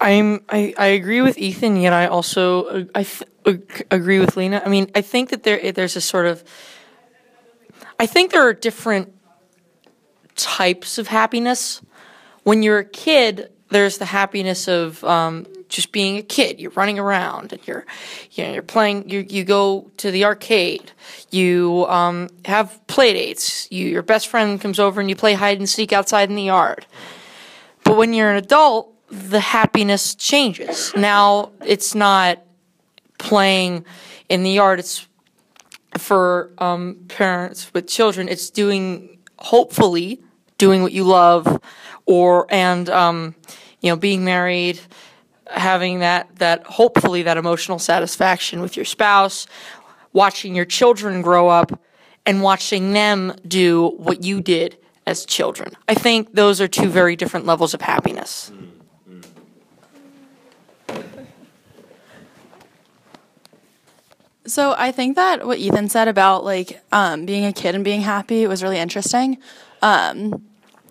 I'm 0.00 0.42
I, 0.48 0.74
I 0.76 0.86
agree 0.86 1.22
with 1.22 1.38
Ethan, 1.38 1.76
yet 1.76 1.92
I 1.92 2.06
also 2.06 2.64
uh, 2.64 2.84
I 2.94 3.04
th- 3.04 3.62
agree 3.90 4.18
with 4.18 4.36
Lena. 4.36 4.62
I 4.64 4.68
mean, 4.68 4.90
I 4.94 5.00
think 5.00 5.30
that 5.30 5.42
there 5.42 5.72
there's 5.72 5.96
a 5.96 6.00
sort 6.00 6.26
of 6.26 6.44
I 7.98 8.06
think 8.06 8.32
there 8.32 8.46
are 8.46 8.52
different 8.52 9.12
types 10.36 10.98
of 10.98 11.08
happiness. 11.08 11.80
When 12.42 12.62
you're 12.62 12.78
a 12.78 12.84
kid, 12.84 13.50
there's 13.70 13.98
the 13.98 14.04
happiness 14.06 14.68
of 14.68 15.02
um, 15.04 15.46
just 15.68 15.92
being 15.92 16.16
a 16.16 16.22
kid. 16.22 16.60
You're 16.60 16.72
running 16.72 16.98
around 16.98 17.52
and 17.52 17.66
you're 17.66 17.86
you 18.32 18.44
know 18.44 18.52
you're 18.52 18.62
playing. 18.62 19.08
You 19.08 19.20
you 19.28 19.44
go 19.44 19.90
to 19.98 20.10
the 20.10 20.24
arcade. 20.24 20.92
You 21.30 21.86
um, 21.88 22.28
have 22.44 22.84
play 22.86 23.12
dates. 23.12 23.68
You 23.70 23.86
your 23.86 24.02
best 24.02 24.28
friend 24.28 24.60
comes 24.60 24.78
over 24.78 25.00
and 25.00 25.08
you 25.08 25.16
play 25.16 25.34
hide 25.34 25.58
and 25.58 25.68
seek 25.68 25.92
outside 25.92 26.30
in 26.30 26.36
the 26.36 26.42
yard. 26.42 26.86
But 27.84 27.96
when 27.96 28.12
you're 28.12 28.30
an 28.30 28.36
adult, 28.36 28.93
the 29.14 29.40
happiness 29.40 30.14
changes. 30.14 30.92
Now 30.96 31.52
it's 31.64 31.94
not 31.94 32.40
playing 33.18 33.84
in 34.28 34.42
the 34.42 34.50
yard. 34.50 34.80
It's 34.80 35.06
for 35.98 36.50
um, 36.58 37.04
parents 37.08 37.72
with 37.72 37.86
children. 37.86 38.28
It's 38.28 38.50
doing, 38.50 39.18
hopefully, 39.38 40.20
doing 40.58 40.82
what 40.82 40.92
you 40.92 41.04
love, 41.04 41.62
or 42.06 42.46
and 42.50 42.88
um, 42.90 43.34
you 43.80 43.90
know, 43.90 43.96
being 43.96 44.24
married, 44.24 44.80
having 45.46 46.00
that 46.00 46.34
that 46.36 46.66
hopefully 46.66 47.22
that 47.22 47.36
emotional 47.36 47.78
satisfaction 47.78 48.60
with 48.60 48.76
your 48.76 48.84
spouse, 48.84 49.46
watching 50.12 50.56
your 50.56 50.64
children 50.64 51.22
grow 51.22 51.48
up, 51.48 51.80
and 52.26 52.42
watching 52.42 52.92
them 52.92 53.34
do 53.46 53.90
what 53.96 54.24
you 54.24 54.40
did 54.40 54.76
as 55.06 55.24
children. 55.24 55.72
I 55.86 55.94
think 55.94 56.34
those 56.34 56.60
are 56.60 56.68
two 56.68 56.88
very 56.88 57.14
different 57.14 57.46
levels 57.46 57.74
of 57.74 57.82
happiness. 57.82 58.50
So 64.46 64.74
I 64.76 64.92
think 64.92 65.16
that 65.16 65.46
what 65.46 65.58
Ethan 65.58 65.88
said 65.88 66.08
about 66.08 66.44
like 66.44 66.82
um, 66.92 67.24
being 67.24 67.46
a 67.46 67.52
kid 67.52 67.74
and 67.74 67.84
being 67.84 68.02
happy 68.02 68.46
was 68.46 68.62
really 68.62 68.78
interesting. 68.78 69.38
Um, 69.80 70.44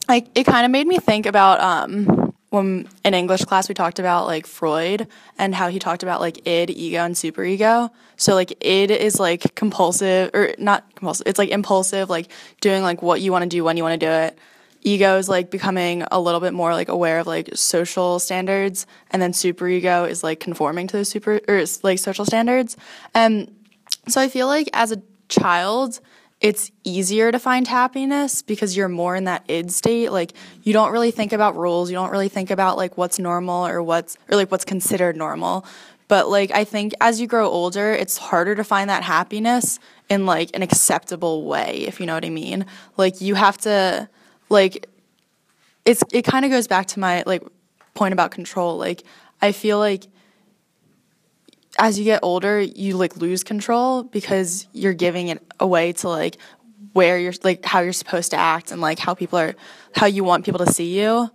it 0.09 0.45
kind 0.45 0.65
of 0.65 0.71
made 0.71 0.87
me 0.87 0.97
think 0.97 1.25
about 1.25 1.61
um, 1.61 2.33
when 2.49 2.87
in 3.03 3.13
English 3.13 3.45
class 3.45 3.69
we 3.69 3.75
talked 3.75 3.99
about 3.99 4.25
like 4.25 4.45
Freud 4.45 5.07
and 5.37 5.55
how 5.55 5.69
he 5.69 5.79
talked 5.79 6.03
about 6.03 6.19
like 6.19 6.47
id, 6.47 6.71
ego, 6.71 6.99
and 6.99 7.15
superego. 7.15 7.89
So 8.15 8.35
like 8.35 8.51
id 8.63 8.91
is 8.91 9.19
like 9.19 9.55
compulsive 9.55 10.31
or 10.33 10.53
not 10.57 10.83
compulsive. 10.95 11.27
It's 11.27 11.39
like 11.39 11.49
impulsive, 11.49 12.09
like 12.09 12.29
doing 12.59 12.83
like 12.83 13.01
what 13.01 13.21
you 13.21 13.31
want 13.31 13.43
to 13.43 13.49
do 13.49 13.63
when 13.63 13.77
you 13.77 13.83
want 13.83 13.99
to 13.99 14.05
do 14.05 14.11
it. 14.11 14.37
Ego 14.83 15.17
is 15.17 15.29
like 15.29 15.49
becoming 15.49 16.03
a 16.11 16.19
little 16.19 16.39
bit 16.39 16.53
more 16.53 16.73
like 16.73 16.89
aware 16.89 17.19
of 17.19 17.27
like 17.27 17.49
social 17.55 18.19
standards, 18.19 18.85
and 19.11 19.21
then 19.21 19.31
superego 19.31 20.09
is 20.09 20.23
like 20.23 20.39
conforming 20.39 20.87
to 20.87 20.97
those 20.97 21.09
super 21.09 21.39
or 21.47 21.63
like 21.83 21.99
social 21.99 22.25
standards. 22.25 22.77
And 23.13 23.53
so 24.07 24.21
I 24.21 24.27
feel 24.27 24.47
like 24.47 24.69
as 24.73 24.91
a 24.91 25.01
child, 25.29 25.99
it's 26.41 26.71
easier 26.83 27.31
to 27.31 27.39
find 27.39 27.67
happiness 27.67 28.41
because 28.41 28.75
you're 28.75 28.89
more 28.89 29.15
in 29.15 29.23
that 29.23 29.45
id 29.47 29.71
state. 29.71 30.11
Like 30.11 30.33
you 30.63 30.73
don't 30.73 30.91
really 30.91 31.11
think 31.11 31.31
about 31.31 31.55
rules, 31.55 31.89
you 31.89 31.95
don't 31.95 32.11
really 32.11 32.29
think 32.29 32.51
about 32.51 32.77
like 32.77 32.97
what's 32.97 33.17
normal 33.17 33.65
or 33.65 33.81
what's 33.81 34.17
or 34.29 34.35
like 34.35 34.51
what's 34.51 34.65
considered 34.65 35.15
normal. 35.15 35.65
But 36.09 36.29
like 36.29 36.51
I 36.51 36.65
think 36.65 36.93
as 36.99 37.21
you 37.21 37.27
grow 37.27 37.49
older, 37.49 37.93
it's 37.93 38.17
harder 38.17 38.55
to 38.55 38.63
find 38.63 38.89
that 38.89 39.03
happiness 39.03 39.79
in 40.09 40.25
like 40.25 40.49
an 40.53 40.61
acceptable 40.61 41.45
way, 41.45 41.85
if 41.87 41.99
you 41.99 42.05
know 42.05 42.13
what 42.13 42.25
I 42.25 42.29
mean. 42.29 42.65
Like 42.97 43.21
you 43.21 43.35
have 43.35 43.57
to 43.59 44.09
like 44.53 44.87
it's 45.85 46.03
it 46.13 46.21
kind 46.21 46.45
of 46.45 46.51
goes 46.51 46.67
back 46.67 46.87
to 46.87 46.99
my 46.99 47.23
like 47.25 47.43
point 47.93 48.13
about 48.13 48.31
control. 48.31 48.77
Like 48.77 49.03
I 49.41 49.51
feel 49.51 49.79
like 49.79 50.07
as 51.77 51.97
you 51.97 52.05
get 52.05 52.19
older, 52.23 52.61
you 52.61 52.95
like 52.95 53.17
lose 53.17 53.43
control 53.43 54.03
because 54.03 54.67
you're 54.73 54.93
giving 54.93 55.27
it 55.27 55.43
away 55.59 55.91
to 55.93 56.07
like 56.07 56.37
where 56.93 57.17
you're 57.17 57.33
like 57.43 57.65
how 57.65 57.81
you're 57.81 57.93
supposed 57.93 58.31
to 58.31 58.37
act 58.37 58.71
and 58.71 58.79
like 58.79 58.99
how 58.99 59.13
people 59.13 59.39
are 59.39 59.55
how 59.95 60.05
you 60.05 60.23
want 60.23 60.45
people 60.45 60.63
to 60.65 60.71
see 60.71 60.99
you. 60.99 61.29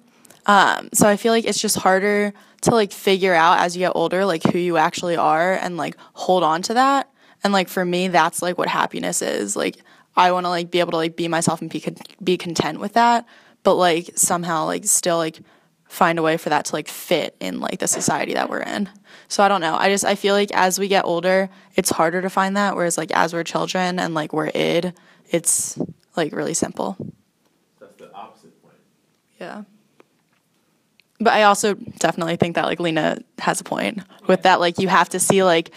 Um, 0.46 0.88
so 0.94 1.06
I 1.08 1.16
feel 1.16 1.32
like 1.32 1.44
it's 1.44 1.60
just 1.60 1.76
harder 1.76 2.32
to 2.62 2.70
like 2.70 2.92
figure 2.92 3.34
out 3.34 3.60
as 3.60 3.76
you 3.76 3.80
get 3.80 3.92
older 3.94 4.24
like 4.24 4.42
who 4.44 4.58
you 4.58 4.76
actually 4.76 5.16
are 5.16 5.52
and 5.52 5.76
like 5.76 5.96
hold 6.14 6.42
on 6.42 6.62
to 6.62 6.74
that. 6.74 7.10
And 7.44 7.52
like 7.52 7.68
for 7.68 7.84
me, 7.84 8.08
that's 8.08 8.42
like 8.42 8.58
what 8.58 8.68
happiness 8.68 9.22
is. 9.22 9.56
Like 9.56 9.78
I 10.18 10.32
want 10.32 10.46
to 10.46 10.50
like 10.50 10.72
be 10.72 10.80
able 10.80 10.90
to 10.90 10.96
like 10.96 11.14
be 11.14 11.28
myself 11.28 11.62
and 11.62 11.70
be 11.70 11.80
con- 11.80 11.96
be 12.22 12.36
content 12.36 12.80
with 12.80 12.94
that, 12.94 13.24
but 13.62 13.76
like 13.76 14.10
somehow 14.16 14.66
like 14.66 14.84
still 14.84 15.16
like 15.16 15.38
find 15.88 16.18
a 16.18 16.22
way 16.22 16.36
for 16.36 16.50
that 16.50 16.64
to 16.66 16.74
like 16.74 16.88
fit 16.88 17.36
in 17.38 17.60
like 17.60 17.78
the 17.78 17.86
society 17.86 18.34
that 18.34 18.50
we're 18.50 18.60
in. 18.60 18.90
So 19.28 19.44
I 19.44 19.48
don't 19.48 19.60
know. 19.60 19.76
I 19.76 19.88
just 19.88 20.04
I 20.04 20.16
feel 20.16 20.34
like 20.34 20.50
as 20.52 20.76
we 20.76 20.88
get 20.88 21.04
older, 21.04 21.48
it's 21.76 21.90
harder 21.90 22.20
to 22.20 22.28
find 22.28 22.56
that 22.56 22.74
whereas 22.74 22.98
like 22.98 23.12
as 23.12 23.32
we're 23.32 23.44
children 23.44 24.00
and 24.00 24.12
like 24.12 24.32
we're 24.32 24.50
id, 24.52 24.92
it's 25.30 25.78
like 26.16 26.32
really 26.32 26.54
simple. 26.54 26.96
That's 27.78 27.94
the 27.94 28.12
opposite 28.12 28.60
point. 28.60 28.74
Yeah. 29.40 29.62
But 31.20 31.32
I 31.32 31.44
also 31.44 31.74
definitely 31.74 32.36
think 32.36 32.56
that 32.56 32.64
like 32.66 32.80
Lena 32.80 33.18
has 33.38 33.60
a 33.60 33.64
point 33.64 34.00
with 34.26 34.42
that 34.42 34.58
like 34.58 34.80
you 34.80 34.88
have 34.88 35.10
to 35.10 35.20
see 35.20 35.44
like 35.44 35.70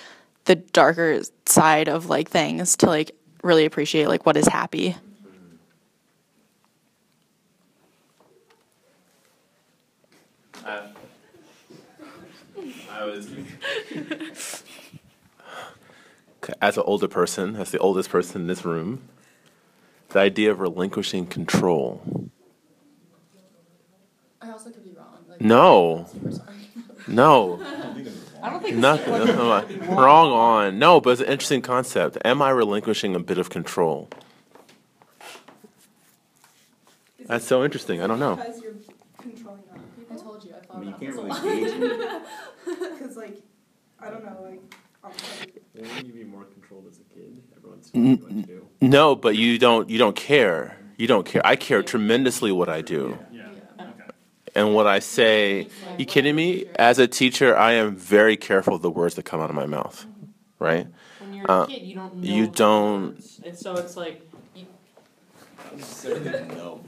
the 0.46 0.56
darker 0.56 1.22
side 1.46 1.88
of 1.88 2.08
like 2.08 2.28
things 2.28 2.76
to 2.78 2.88
like 2.88 3.12
really 3.44 3.66
appreciate 3.66 4.08
like 4.08 4.26
what 4.26 4.38
is 4.38 4.48
happy. 4.48 4.96
Uh, 10.66 10.88
I 12.92 13.06
was. 13.06 13.30
As 16.62 16.78
an 16.78 16.84
older 16.86 17.08
person, 17.08 17.56
as 17.56 17.72
the 17.72 17.78
oldest 17.80 18.10
person 18.10 18.42
in 18.42 18.48
this 18.48 18.66
room, 18.66 19.02
the 20.10 20.20
idea 20.20 20.52
of 20.52 20.60
relinquishing 20.60 21.26
control. 21.28 22.30
I 24.42 24.50
also 24.52 24.70
could 24.72 24.84
be 24.84 24.92
wrong. 24.92 25.20
Like, 25.30 25.40
No. 25.40 26.08
No. 27.08 27.62
I 28.44 28.50
don't 28.50 28.62
think 28.64 28.78
Nothing. 28.78 29.80
Wrong 29.88 30.32
on. 30.32 30.80
No, 30.80 31.00
but 31.00 31.12
it's 31.12 31.22
an 31.22 31.28
interesting 31.28 31.62
concept. 31.62 32.18
Am 32.26 32.42
I 32.42 32.50
relinquishing 32.50 33.16
a 33.16 33.20
bit 33.20 33.38
of 33.38 33.50
control? 33.50 34.10
That's 37.28 37.46
so 37.46 37.64
interesting. 37.64 38.02
I 38.02 38.08
don't 38.08 38.20
know. 38.20 38.36
Because 38.36 38.62
you're 38.62 38.74
controlling 39.22 39.62
other 39.72 39.82
people. 39.96 40.16
I 40.16 40.18
told 40.24 40.44
you 40.44 40.54
I 40.56 40.66
thought 40.66 40.86
you 40.86 40.94
can't 41.00 41.16
really 41.16 42.98
Because 43.00 43.16
like, 43.24 43.42
I 44.00 44.10
don't 44.10 44.26
know, 44.26 44.38
like. 44.42 44.62
I'm 45.04 45.12
like- 45.40 45.62
Wouldn't 45.76 46.06
you 46.08 46.14
be 46.14 46.24
more 46.24 46.44
controlled 46.46 46.86
as 46.90 47.00
a 47.00 47.04
kid? 47.14 47.42
Everyone's 47.56 47.90
telling 47.92 48.08
you 48.08 48.16
what 48.18 48.30
to 48.30 48.42
do. 48.44 48.68
No, 48.82 49.16
but 49.16 49.36
you 49.36 49.58
don't. 49.58 49.90
You 49.90 49.98
don't 49.98 50.16
care. 50.16 50.78
You 50.98 51.08
don't 51.08 51.26
care. 51.26 51.42
I 51.46 51.56
care 51.56 51.82
tremendously 51.84 52.52
what 52.52 52.70
I 52.70 52.82
do. 52.82 53.18
Yeah. 53.31 53.31
Okay. 54.52 54.60
And 54.60 54.74
what 54.76 54.88
I 54.88 55.00
say, 55.00 55.68
you 55.98 56.06
kidding 56.06 56.36
me? 56.36 56.66
As 56.76 57.00
a 57.00 57.08
teacher, 57.08 57.58
I 57.58 57.74
am 57.74 57.96
very 57.96 58.38
careful 58.38 58.76
of 58.76 58.82
the 58.82 58.92
words 58.92 59.16
that 59.16 59.24
come 59.24 59.40
out 59.42 59.50
of 59.50 59.56
my 59.56 59.66
mouth, 59.66 60.06
right? 60.60 60.88
when 61.20 61.34
you're 61.34 61.50
Uh, 61.52 61.64
a 61.64 61.68
kid, 61.68 61.82
you 61.84 61.96
don't 61.96 62.18
know. 62.20 62.22
you 62.22 62.48
don't- 62.48 63.06
words. 63.16 63.40
And 63.46 63.58
so 63.58 63.76
it's 63.76 63.96
like. 63.98 64.22
You, 64.56 64.66
no. 66.56 66.82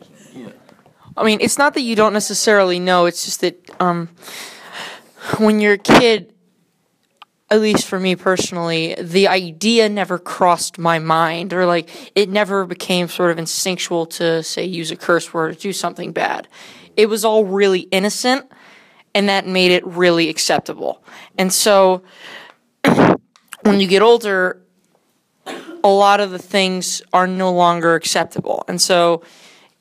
I 1.15 1.23
mean, 1.23 1.39
it's 1.41 1.57
not 1.57 1.73
that 1.75 1.81
you 1.81 1.95
don't 1.95 2.13
necessarily 2.13 2.79
know. 2.79 3.05
It's 3.05 3.23
just 3.25 3.41
that 3.41 3.55
um, 3.79 4.09
when 5.37 5.59
you're 5.59 5.73
a 5.73 5.77
kid, 5.77 6.33
at 7.49 7.61
least 7.61 7.85
for 7.87 7.99
me 7.99 8.15
personally, 8.15 8.95
the 8.99 9.27
idea 9.27 9.87
never 9.89 10.17
crossed 10.17 10.79
my 10.79 10.97
mind, 10.99 11.53
or 11.53 11.65
like 11.67 11.87
it 12.15 12.29
never 12.29 12.65
became 12.65 13.07
sort 13.07 13.29
of 13.31 13.37
instinctual 13.37 14.07
to 14.07 14.41
say 14.43 14.65
use 14.65 14.89
a 14.91 14.95
curse 14.95 15.33
word 15.33 15.51
or 15.51 15.53
do 15.53 15.71
something 15.71 16.11
bad. 16.11 16.47
It 16.95 17.07
was 17.07 17.25
all 17.25 17.45
really 17.45 17.81
innocent, 17.81 18.51
and 19.13 19.29
that 19.29 19.47
made 19.47 19.71
it 19.71 19.85
really 19.85 20.29
acceptable. 20.29 21.03
And 21.37 21.51
so, 21.51 22.03
when 23.63 23.79
you 23.79 23.87
get 23.87 24.01
older, 24.01 24.61
a 25.83 25.89
lot 25.89 26.19
of 26.19 26.31
the 26.31 26.39
things 26.39 27.01
are 27.11 27.27
no 27.27 27.51
longer 27.51 27.95
acceptable, 27.95 28.63
and 28.67 28.81
so 28.81 29.23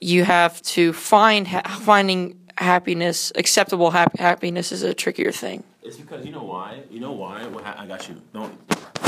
you 0.01 0.25
have 0.25 0.61
to 0.63 0.93
find 0.93 1.47
ha- 1.49 1.63
finding 1.81 2.39
happiness, 2.59 3.33
acceptable 3.37 3.91
hap- 3.91 4.19
happiness 4.19 4.73
is 4.73 4.83
a 4.83 4.95
trickier 4.95 5.33
thing. 5.33 5.63
It's 5.83 5.97
because 5.97 6.25
you 6.25 6.33
know 6.33 6.45
why. 6.45 6.83
You 6.91 7.01
know 7.01 7.13
why. 7.13 7.47
What 7.47 7.65
ha- 7.65 7.77
I 7.79 7.87
got 7.87 8.09
you. 8.09 8.21
Don't. 8.33 8.53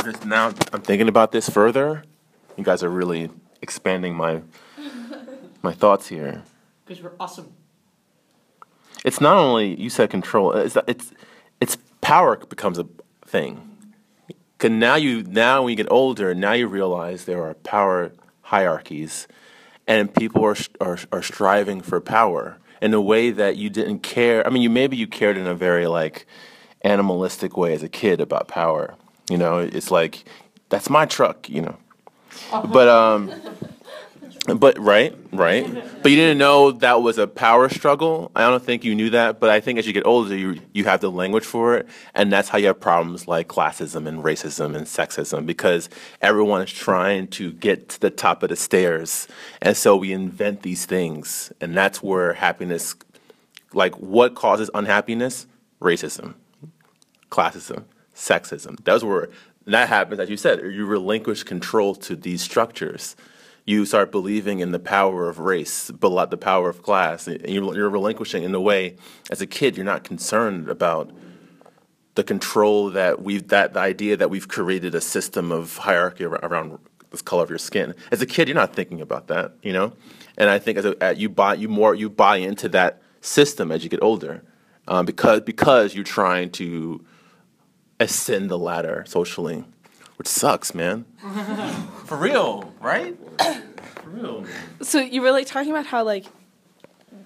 Just 0.04 0.24
now, 0.26 0.52
I'm 0.72 0.82
thinking 0.82 1.08
about 1.08 1.32
this 1.32 1.48
further. 1.48 2.04
You 2.56 2.64
guys 2.64 2.82
are 2.82 2.88
really 2.90 3.30
expanding 3.62 4.14
my 4.14 4.42
my 5.62 5.72
thoughts 5.72 6.08
here. 6.08 6.42
Because 6.84 7.02
we're 7.02 7.12
awesome. 7.18 7.52
It's 9.04 9.20
not 9.20 9.36
only 9.36 9.78
you 9.80 9.90
said 9.90 10.10
control. 10.10 10.52
It's 10.52 10.76
it's 10.88 11.12
it's 11.60 11.76
power 12.00 12.36
becomes 12.36 12.78
a 12.78 12.86
thing. 13.26 13.70
Cause 14.58 14.70
now 14.70 14.94
you 14.94 15.22
now 15.24 15.62
when 15.62 15.70
you 15.70 15.76
get 15.76 15.90
older, 15.90 16.34
now 16.34 16.52
you 16.52 16.66
realize 16.66 17.26
there 17.26 17.44
are 17.44 17.54
power 17.54 18.12
hierarchies, 18.42 19.28
and 19.86 20.12
people 20.12 20.42
are 20.44 20.56
are 20.80 20.98
are 21.12 21.22
striving 21.22 21.82
for 21.82 22.00
power 22.00 22.56
in 22.80 22.94
a 22.94 23.00
way 23.00 23.30
that 23.30 23.56
you 23.56 23.68
didn't 23.68 24.00
care. 24.00 24.46
I 24.46 24.50
mean, 24.50 24.62
you 24.62 24.70
maybe 24.70 24.96
you 24.96 25.06
cared 25.06 25.36
in 25.36 25.46
a 25.46 25.54
very 25.54 25.86
like 25.86 26.26
animalistic 26.82 27.58
way 27.58 27.74
as 27.74 27.82
a 27.82 27.88
kid 27.90 28.20
about 28.22 28.48
power. 28.48 28.94
You 29.28 29.36
know, 29.36 29.58
it's 29.58 29.90
like 29.90 30.24
that's 30.70 30.88
my 30.88 31.04
truck. 31.04 31.48
You 31.50 31.62
know, 31.62 31.76
but 32.50 32.88
um. 32.88 33.30
But 34.46 34.78
right, 34.78 35.16
right. 35.32 35.64
But 36.02 36.10
you 36.10 36.16
didn't 36.16 36.36
know 36.36 36.72
that 36.72 37.00
was 37.00 37.16
a 37.16 37.26
power 37.26 37.70
struggle. 37.70 38.30
I 38.36 38.42
don't 38.42 38.62
think 38.62 38.84
you 38.84 38.94
knew 38.94 39.08
that. 39.10 39.40
But 39.40 39.48
I 39.48 39.60
think 39.60 39.78
as 39.78 39.86
you 39.86 39.94
get 39.94 40.04
older, 40.04 40.36
you 40.36 40.60
you 40.74 40.84
have 40.84 41.00
the 41.00 41.10
language 41.10 41.46
for 41.46 41.78
it, 41.78 41.88
and 42.14 42.30
that's 42.30 42.50
how 42.50 42.58
you 42.58 42.66
have 42.66 42.78
problems 42.78 43.26
like 43.26 43.48
classism 43.48 44.06
and 44.06 44.22
racism 44.22 44.76
and 44.76 44.86
sexism 44.86 45.46
because 45.46 45.88
everyone 46.20 46.60
is 46.60 46.70
trying 46.70 47.28
to 47.28 47.52
get 47.52 47.88
to 47.90 48.00
the 48.00 48.10
top 48.10 48.42
of 48.42 48.50
the 48.50 48.56
stairs, 48.56 49.28
and 49.62 49.78
so 49.78 49.96
we 49.96 50.12
invent 50.12 50.60
these 50.60 50.84
things, 50.84 51.50
and 51.62 51.74
that's 51.74 52.02
where 52.02 52.34
happiness, 52.34 52.94
like 53.72 53.94
what 53.94 54.34
causes 54.34 54.68
unhappiness, 54.74 55.46
racism, 55.80 56.34
classism, 57.30 57.84
sexism. 58.14 58.78
That's 58.84 59.02
where 59.02 59.30
that 59.64 59.88
happens. 59.88 60.20
As 60.20 60.28
you 60.28 60.36
said, 60.36 60.60
you 60.60 60.84
relinquish 60.84 61.44
control 61.44 61.94
to 61.94 62.14
these 62.14 62.42
structures 62.42 63.16
you 63.64 63.86
start 63.86 64.12
believing 64.12 64.60
in 64.60 64.72
the 64.72 64.78
power 64.78 65.28
of 65.28 65.38
race, 65.38 65.90
but 65.90 66.30
the 66.30 66.36
power 66.36 66.68
of 66.68 66.82
class, 66.82 67.26
and 67.26 67.40
you're, 67.48 67.88
relinquishing 67.88 68.42
in 68.42 68.54
a 68.54 68.60
way. 68.60 68.96
As 69.30 69.40
a 69.40 69.46
kid, 69.46 69.76
you're 69.76 69.86
not 69.86 70.04
concerned 70.04 70.68
about 70.68 71.10
the 72.14 72.22
control 72.22 72.90
that 72.90 73.22
we've 73.22 73.48
that 73.48 73.72
the 73.72 73.80
idea 73.80 74.16
that 74.16 74.30
we've 74.30 74.46
created 74.46 74.94
a 74.94 75.00
system 75.00 75.50
of 75.50 75.78
hierarchy 75.78 76.24
around 76.24 76.78
the 77.10 77.22
color 77.22 77.42
of 77.42 77.50
your 77.50 77.58
skin. 77.58 77.94
As 78.10 78.20
a 78.20 78.26
kid, 78.26 78.48
you're 78.48 78.54
not 78.54 78.74
thinking 78.74 79.00
about 79.00 79.28
that, 79.28 79.54
you 79.62 79.72
know. 79.72 79.94
And 80.36 80.50
I 80.50 80.58
think 80.58 80.78
as 80.78 80.84
a, 80.84 81.14
you 81.16 81.28
buy 81.28 81.54
you 81.54 81.68
more 81.68 81.94
you 81.94 82.10
buy 82.10 82.36
into 82.36 82.68
that 82.70 83.02
system 83.20 83.72
as 83.72 83.82
you 83.82 83.90
get 83.90 84.02
older, 84.02 84.44
um, 84.86 85.06
because 85.06 85.40
because 85.40 85.94
you're 85.94 86.04
trying 86.04 86.50
to 86.52 87.04
ascend 87.98 88.50
the 88.50 88.58
ladder 88.58 89.04
socially, 89.06 89.64
which 90.16 90.28
sucks, 90.28 90.74
man. 90.74 91.04
For 92.06 92.16
real, 92.16 92.72
right? 92.80 93.16
For 94.02 94.08
real. 94.10 94.44
So 94.82 95.00
you 95.00 95.22
were 95.22 95.32
like 95.32 95.46
talking 95.46 95.70
about 95.70 95.86
how 95.86 96.04
like 96.04 96.26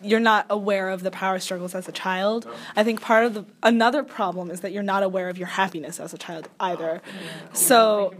you're 0.02 0.20
not 0.20 0.46
aware 0.48 0.90
of 0.90 1.02
the 1.02 1.10
power 1.10 1.38
struggles 1.38 1.74
as 1.74 1.88
a 1.88 1.92
child. 1.92 2.46
I 2.76 2.84
think 2.84 3.00
part 3.00 3.24
of 3.24 3.34
the 3.34 3.44
another 3.62 4.02
problem 4.02 4.50
is 4.50 4.60
that 4.60 4.72
you're 4.72 4.82
not 4.82 5.02
aware 5.02 5.28
of 5.28 5.38
your 5.38 5.48
happiness 5.48 5.98
as 5.98 6.14
a 6.14 6.18
child 6.18 6.48
either. 6.60 7.02
So 7.52 8.14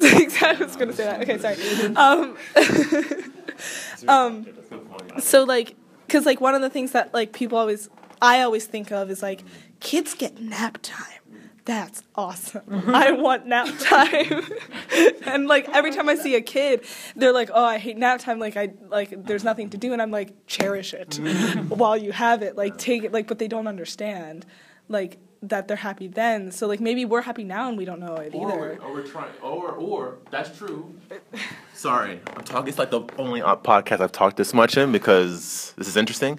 exactly, 0.00 0.64
I 0.64 0.64
was 0.64 0.76
gonna 0.76 0.92
say 0.92 1.04
that. 1.04 1.22
Okay, 1.22 1.38
sorry. 1.38 1.56
Um, 1.96 2.36
um, 4.08 4.46
so 5.18 5.44
like, 5.44 5.74
cause 6.08 6.26
like 6.26 6.40
one 6.40 6.54
of 6.54 6.62
the 6.62 6.70
things 6.70 6.92
that 6.92 7.12
like 7.12 7.32
people 7.32 7.58
always, 7.58 7.88
I 8.22 8.42
always 8.42 8.66
think 8.66 8.92
of 8.92 9.10
is 9.10 9.22
like, 9.22 9.42
kids 9.80 10.14
get 10.14 10.40
nap 10.40 10.78
time. 10.82 11.20
That's 11.66 12.02
awesome. 12.14 12.84
I 12.88 13.12
want 13.12 13.46
nap 13.46 13.68
time. 13.80 14.44
and 15.26 15.46
like 15.46 15.66
every 15.70 15.92
time 15.92 16.08
I 16.10 16.14
see 16.14 16.34
a 16.34 16.42
kid, 16.42 16.84
they're 17.16 17.32
like, 17.32 17.48
"Oh, 17.54 17.64
I 17.64 17.78
hate 17.78 17.96
nap 17.96 18.20
time." 18.20 18.38
Like 18.38 18.56
I 18.56 18.74
like 18.88 19.24
there's 19.24 19.44
nothing 19.44 19.70
to 19.70 19.78
do 19.78 19.92
and 19.94 20.02
I'm 20.02 20.10
like, 20.10 20.46
"Cherish 20.46 20.92
it 20.92 21.14
while 21.68 21.96
you 21.96 22.12
have 22.12 22.42
it. 22.42 22.56
Like 22.56 22.76
take 22.76 23.02
it 23.04 23.12
like 23.12 23.26
but 23.28 23.38
they 23.38 23.48
don't 23.48 23.66
understand 23.66 24.44
like 24.88 25.16
that 25.40 25.66
they're 25.68 25.76
happy 25.78 26.06
then. 26.06 26.50
So 26.52 26.66
like 26.66 26.80
maybe 26.80 27.06
we're 27.06 27.22
happy 27.22 27.44
now 27.44 27.68
and 27.68 27.78
we 27.78 27.86
don't 27.86 28.00
know 28.00 28.16
it 28.16 28.34
Or 28.34 28.48
either. 28.48 28.58
we're, 28.60 28.78
or 28.86 28.92
we're 28.94 29.06
trying, 29.06 29.32
or 29.42 29.70
or 29.72 30.18
that's 30.30 30.56
true. 30.58 30.94
Sorry, 31.72 32.20
I'm 32.36 32.44
talking. 32.44 32.68
It's 32.68 32.78
like 32.78 32.90
the 32.90 33.02
only 33.18 33.40
uh, 33.40 33.56
podcast 33.56 34.00
I've 34.00 34.12
talked 34.12 34.36
this 34.36 34.52
much 34.52 34.76
in 34.76 34.92
because 34.92 35.72
this 35.78 35.88
is 35.88 35.96
interesting. 35.96 36.38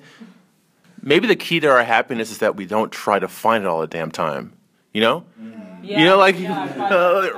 Maybe 1.02 1.28
the 1.28 1.36
key 1.36 1.60
to 1.60 1.68
our 1.68 1.84
happiness 1.84 2.32
is 2.32 2.40
that 2.40 2.56
we 2.56 2.66
don't 2.66 2.92
try 2.92 3.18
to 3.20 3.28
find 3.28 3.64
it 3.64 3.68
all 3.68 3.82
the 3.82 3.88
damn 3.88 4.12
time. 4.12 4.54
You 4.96 5.02
know, 5.02 5.26
you 5.84 6.06
know, 6.06 6.18
like 6.18 6.38
uh, 6.40 7.30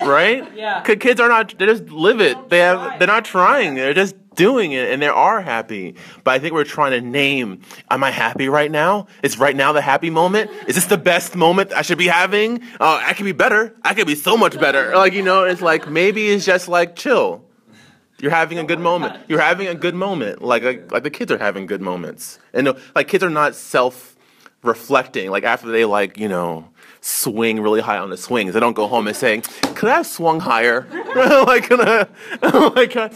right? 0.06 0.48
Yeah. 0.54 0.80
Kids 0.82 1.20
are 1.20 1.28
not. 1.28 1.58
They 1.58 1.66
just 1.66 1.90
live 1.90 2.20
it. 2.20 2.50
They 2.50 2.58
have. 2.58 3.00
They're 3.00 3.08
not 3.08 3.24
trying. 3.24 3.74
They're 3.74 3.94
just 3.94 4.14
doing 4.36 4.70
it, 4.70 4.92
and 4.92 5.02
they 5.02 5.08
are 5.08 5.40
happy. 5.40 5.96
But 6.22 6.34
I 6.34 6.38
think 6.38 6.54
we're 6.54 6.62
trying 6.62 6.92
to 6.92 7.00
name. 7.00 7.62
Am 7.90 8.04
I 8.04 8.12
happy 8.12 8.48
right 8.48 8.70
now? 8.70 9.08
Is 9.24 9.40
right 9.40 9.56
now 9.56 9.72
the 9.72 9.80
happy 9.80 10.08
moment? 10.08 10.52
Is 10.68 10.76
this 10.76 10.86
the 10.86 10.96
best 10.96 11.34
moment 11.34 11.72
I 11.72 11.82
should 11.82 11.98
be 11.98 12.06
having? 12.06 12.62
Uh, 12.78 13.02
I 13.04 13.12
could 13.14 13.24
be 13.24 13.32
better. 13.32 13.74
I 13.82 13.92
could 13.94 14.06
be 14.06 14.14
so 14.14 14.36
much 14.36 14.56
better. 14.60 14.94
Like 14.94 15.14
you 15.14 15.22
know, 15.22 15.42
it's 15.42 15.60
like 15.60 15.90
maybe 15.90 16.28
it's 16.28 16.44
just 16.44 16.68
like 16.68 16.94
chill. 16.94 17.44
You're 18.20 18.30
having 18.30 18.60
a 18.60 18.64
good 18.64 18.78
moment. 18.78 19.20
You're 19.26 19.40
having 19.40 19.66
a 19.66 19.74
good 19.74 19.96
moment. 19.96 20.42
Like 20.42 20.62
like, 20.62 20.92
like 20.92 21.02
the 21.02 21.10
kids 21.10 21.32
are 21.32 21.38
having 21.38 21.66
good 21.66 21.82
moments, 21.82 22.38
and 22.52 22.72
like 22.94 23.08
kids 23.08 23.24
are 23.24 23.30
not 23.30 23.56
self 23.56 24.14
reflecting. 24.62 25.30
Like 25.30 25.44
after 25.44 25.68
they 25.68 25.84
like 25.84 26.18
you 26.18 26.28
know 26.28 26.68
swing 27.00 27.60
really 27.60 27.80
high 27.80 27.98
on 27.98 28.10
the 28.10 28.16
swings, 28.16 28.54
they 28.54 28.60
don't 28.60 28.74
go 28.74 28.86
home 28.86 29.06
and 29.06 29.16
saying, 29.16 29.42
"Could 29.74 29.88
I 29.88 29.96
have 29.96 30.06
swung 30.06 30.40
higher?" 30.40 30.86
like, 31.46 31.64
could 31.64 31.80
I, 31.80 32.06
like 32.74 32.96
uh, 32.96 33.08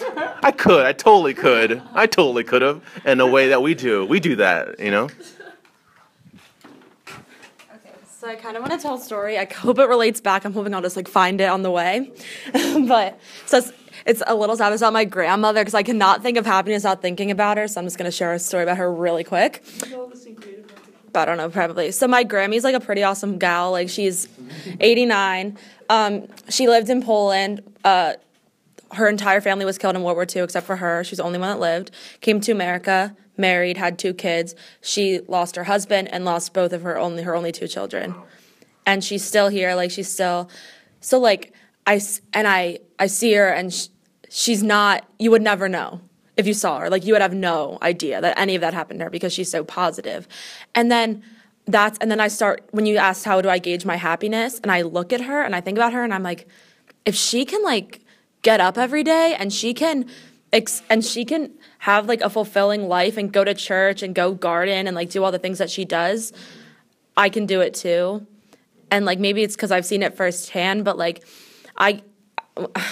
I 0.42 0.52
could. 0.52 0.86
I 0.86 0.92
totally 0.92 1.34
could. 1.34 1.82
I 1.94 2.06
totally 2.06 2.44
could 2.44 2.62
have. 2.62 2.82
In 3.04 3.20
a 3.20 3.26
way 3.26 3.48
that 3.48 3.62
we 3.62 3.74
do, 3.74 4.06
we 4.06 4.20
do 4.20 4.36
that. 4.36 4.80
You 4.80 4.90
know. 4.90 5.04
Okay 5.04 5.14
so 8.22 8.28
I 8.28 8.36
kind 8.36 8.56
of 8.56 8.62
want 8.62 8.72
to 8.72 8.78
tell 8.78 8.94
a 8.94 9.00
story. 9.00 9.36
I 9.36 9.44
hope 9.52 9.80
it 9.80 9.86
relates 9.86 10.20
back. 10.20 10.44
I'm 10.44 10.52
hoping 10.52 10.72
I'll 10.74 10.80
just 10.80 10.96
like 10.96 11.08
find 11.08 11.40
it 11.40 11.48
on 11.48 11.62
the 11.62 11.72
way. 11.72 12.12
but 12.52 13.18
so 13.46 13.58
it's, 13.58 13.72
it's 14.06 14.22
a 14.28 14.36
little 14.36 14.56
sad. 14.56 14.72
It's 14.72 14.80
about 14.80 14.92
my 14.92 15.04
grandmother 15.04 15.60
because 15.60 15.74
I 15.74 15.82
cannot 15.82 16.22
think 16.22 16.38
of 16.38 16.46
happiness 16.46 16.84
without 16.84 17.02
thinking 17.02 17.32
about 17.32 17.56
her. 17.56 17.66
So 17.66 17.80
I'm 17.80 17.86
just 17.86 17.98
gonna 17.98 18.12
share 18.12 18.32
a 18.32 18.38
story 18.38 18.62
about 18.62 18.76
her 18.76 18.94
really 18.94 19.24
quick. 19.24 19.64
I 21.14 21.24
don't 21.24 21.36
know, 21.36 21.50
probably. 21.50 21.90
So 21.92 22.06
my 22.08 22.22
Grammy's 22.24 22.64
like 22.64 22.74
a 22.74 22.80
pretty 22.80 23.02
awesome 23.02 23.38
gal. 23.38 23.70
Like 23.72 23.88
she's 23.88 24.28
89. 24.80 25.58
Um, 25.88 26.28
she 26.48 26.68
lived 26.68 26.90
in 26.90 27.02
Poland. 27.02 27.62
Uh, 27.84 28.14
her 28.92 29.08
entire 29.08 29.40
family 29.40 29.64
was 29.64 29.78
killed 29.78 29.96
in 29.96 30.02
World 30.02 30.16
War 30.16 30.26
II 30.34 30.42
except 30.42 30.66
for 30.66 30.76
her. 30.76 31.04
She's 31.04 31.18
the 31.18 31.24
only 31.24 31.38
one 31.38 31.48
that 31.48 31.60
lived. 31.60 31.90
Came 32.20 32.40
to 32.42 32.52
America, 32.52 33.16
married, 33.36 33.76
had 33.76 33.98
two 33.98 34.14
kids. 34.14 34.54
She 34.80 35.20
lost 35.28 35.56
her 35.56 35.64
husband 35.64 36.08
and 36.08 36.24
lost 36.24 36.52
both 36.52 36.72
of 36.72 36.82
her 36.82 36.98
only 36.98 37.22
her 37.22 37.34
only 37.34 37.52
two 37.52 37.68
children. 37.68 38.14
And 38.84 39.02
she's 39.02 39.24
still 39.24 39.48
here. 39.48 39.74
Like 39.74 39.90
she's 39.90 40.10
still, 40.10 40.50
so 41.00 41.18
like 41.18 41.54
I 41.86 42.00
and 42.32 42.46
I 42.46 42.80
I 42.98 43.06
see 43.06 43.32
her 43.34 43.48
and 43.48 43.72
sh- 43.72 43.88
she's 44.28 44.62
not. 44.62 45.08
You 45.18 45.30
would 45.30 45.42
never 45.42 45.68
know 45.68 46.00
if 46.36 46.46
you 46.46 46.54
saw 46.54 46.78
her. 46.78 46.90
Like 46.90 47.04
you 47.04 47.14
would 47.14 47.22
have 47.22 47.34
no 47.34 47.78
idea 47.82 48.20
that 48.20 48.38
any 48.38 48.54
of 48.54 48.60
that 48.60 48.74
happened 48.74 49.00
to 49.00 49.04
her 49.04 49.10
because 49.10 49.32
she's 49.32 49.50
so 49.50 49.64
positive. 49.64 50.26
And 50.74 50.90
then 50.90 51.22
that's 51.66 51.98
and 51.98 52.10
then 52.10 52.20
I 52.20 52.28
start 52.28 52.64
when 52.72 52.86
you 52.86 52.96
asked 52.96 53.24
how 53.24 53.40
do 53.40 53.48
I 53.48 53.58
gauge 53.58 53.84
my 53.84 53.96
happiness 53.96 54.58
and 54.60 54.72
I 54.72 54.82
look 54.82 55.12
at 55.12 55.22
her 55.22 55.42
and 55.42 55.54
I 55.54 55.60
think 55.60 55.78
about 55.78 55.92
her 55.92 56.02
and 56.02 56.12
I'm 56.12 56.22
like, 56.22 56.48
if 57.04 57.14
she 57.14 57.44
can 57.44 57.62
like 57.62 58.00
get 58.42 58.60
up 58.60 58.76
every 58.76 59.04
day 59.04 59.36
and 59.38 59.52
she 59.52 59.72
can 59.72 60.06
ex- 60.52 60.82
and 60.90 61.04
she 61.04 61.24
can 61.24 61.52
have 61.78 62.06
like 62.06 62.20
a 62.20 62.30
fulfilling 62.30 62.88
life 62.88 63.16
and 63.16 63.32
go 63.32 63.44
to 63.44 63.54
church 63.54 64.02
and 64.02 64.14
go 64.14 64.32
garden 64.32 64.86
and 64.86 64.94
like 64.94 65.10
do 65.10 65.24
all 65.24 65.32
the 65.32 65.38
things 65.38 65.58
that 65.58 65.70
she 65.70 65.84
does 65.84 66.32
i 67.16 67.28
can 67.28 67.46
do 67.46 67.60
it 67.60 67.74
too 67.74 68.26
and 68.90 69.04
like 69.04 69.18
maybe 69.18 69.42
it's 69.42 69.56
because 69.56 69.70
i've 69.70 69.86
seen 69.86 70.02
it 70.02 70.14
firsthand 70.16 70.84
but 70.84 70.98
like 70.98 71.24
i 71.76 72.02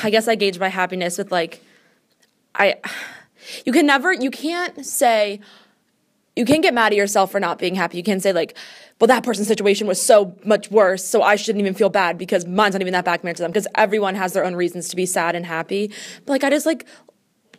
i 0.03 0.11
guess 0.11 0.27
i 0.27 0.35
gauge 0.35 0.59
my 0.59 0.69
happiness 0.69 1.19
with 1.19 1.31
like 1.31 1.63
i 2.55 2.75
you 3.65 3.73
can 3.73 3.87
never 3.87 4.13
you 4.13 4.31
can't 4.31 4.85
say 4.85 5.41
you 6.37 6.45
can't 6.45 6.63
get 6.63 6.75
mad 6.75 6.93
at 6.93 6.97
yourself 6.97 7.31
for 7.31 7.41
not 7.41 7.59
being 7.59 7.75
happy. 7.75 7.97
You 7.97 8.03
can't 8.03 8.23
say 8.23 8.33
like, 8.33 8.57
well, 9.01 9.09
that 9.09 9.25
person's 9.25 9.49
situation 9.49 9.87
was 9.87 10.01
so 10.01 10.37
much 10.45 10.71
worse, 10.71 11.05
so 11.05 11.23
I 11.23 11.37
shouldn't 11.37 11.61
even 11.61 11.75
feel 11.75 11.91
bad 11.91 12.19
because 12.19 12.47
mine's 12.47 12.75
not 12.75 12.81
even 12.81 12.93
that 12.93 13.05
bad 13.05 13.19
compared 13.19 13.37
to 13.37 13.43
them. 13.43 13.51
Because 13.51 13.67
everyone 13.75 14.15
has 14.15 14.33
their 14.33 14.45
own 14.45 14.55
reasons 14.55 14.89
to 14.91 14.97
be 14.97 15.07
sad 15.07 15.35
and 15.35 15.45
happy. 15.45 15.93
But 16.25 16.33
like, 16.33 16.45
I 16.45 16.51
just 16.51 16.67
like, 16.67 16.87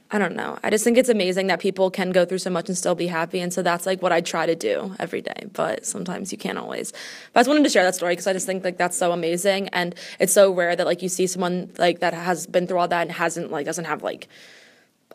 I 0.10 0.20
don't 0.20 0.36
know. 0.36 0.60
I 0.64 0.70
just 0.70 0.84
think 0.84 0.98
it's 0.98 1.10
amazing 1.10 1.48
that 1.48 1.60
people 1.60 1.90
can 1.90 2.12
go 2.12 2.26
through 2.26 2.40
so 2.40 2.50
much 2.50 2.68
and 2.68 2.78
still 2.78 2.96
be 2.96 3.08
happy. 3.08 3.40
And 3.40 3.54
so 3.54 3.62
that's 3.62 3.86
like 3.86 4.02
what 4.02 4.12
I 4.12 4.20
try 4.20 4.46
to 4.46 4.56
do 4.56 4.96
every 5.00 5.22
day. 5.22 5.46
But 5.54 5.86
sometimes 5.86 6.32
you 6.32 6.38
can't 6.38 6.58
always. 6.58 6.92
But 7.34 7.40
I 7.40 7.42
just 7.42 7.50
wanted 7.50 7.64
to 7.64 7.70
share 7.70 7.84
that 7.84 7.96
story 7.96 8.14
because 8.14 8.28
I 8.28 8.34
just 8.34 8.46
think 8.46 8.64
like 8.64 8.78
that's 8.78 8.98
so 8.98 9.12
amazing, 9.12 9.70
and 9.70 9.96
it's 10.20 10.34
so 10.34 10.52
rare 10.52 10.76
that 10.76 10.86
like 10.86 11.02
you 11.02 11.10
see 11.10 11.28
someone 11.28 11.72
like 11.78 12.00
that 12.00 12.14
has 12.14 12.48
been 12.48 12.68
through 12.68 12.80
all 12.80 12.88
that 12.88 13.02
and 13.04 13.12
hasn't 13.12 13.52
like 13.52 13.66
doesn't 13.66 13.86
have 13.86 14.04
like 14.04 14.28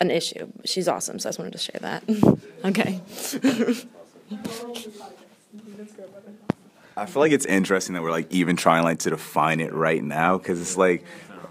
an 0.00 0.10
issue. 0.10 0.48
She's 0.64 0.88
awesome, 0.88 1.18
so 1.18 1.28
I 1.28 1.30
just 1.30 1.38
wanted 1.38 1.52
to 1.52 1.58
share 1.58 1.80
that. 1.80 2.02
okay. 2.64 3.00
I 6.96 7.04
feel 7.04 7.20
like 7.20 7.32
it's 7.32 7.44
interesting 7.44 7.94
that 7.94 8.02
we're 8.02 8.10
like 8.10 8.32
even 8.32 8.56
trying 8.56 8.82
like 8.82 9.00
to 9.00 9.10
define 9.10 9.60
it 9.60 9.72
right 9.74 10.02
now 10.02 10.38
because 10.38 10.60
it's 10.60 10.76
like, 10.76 11.04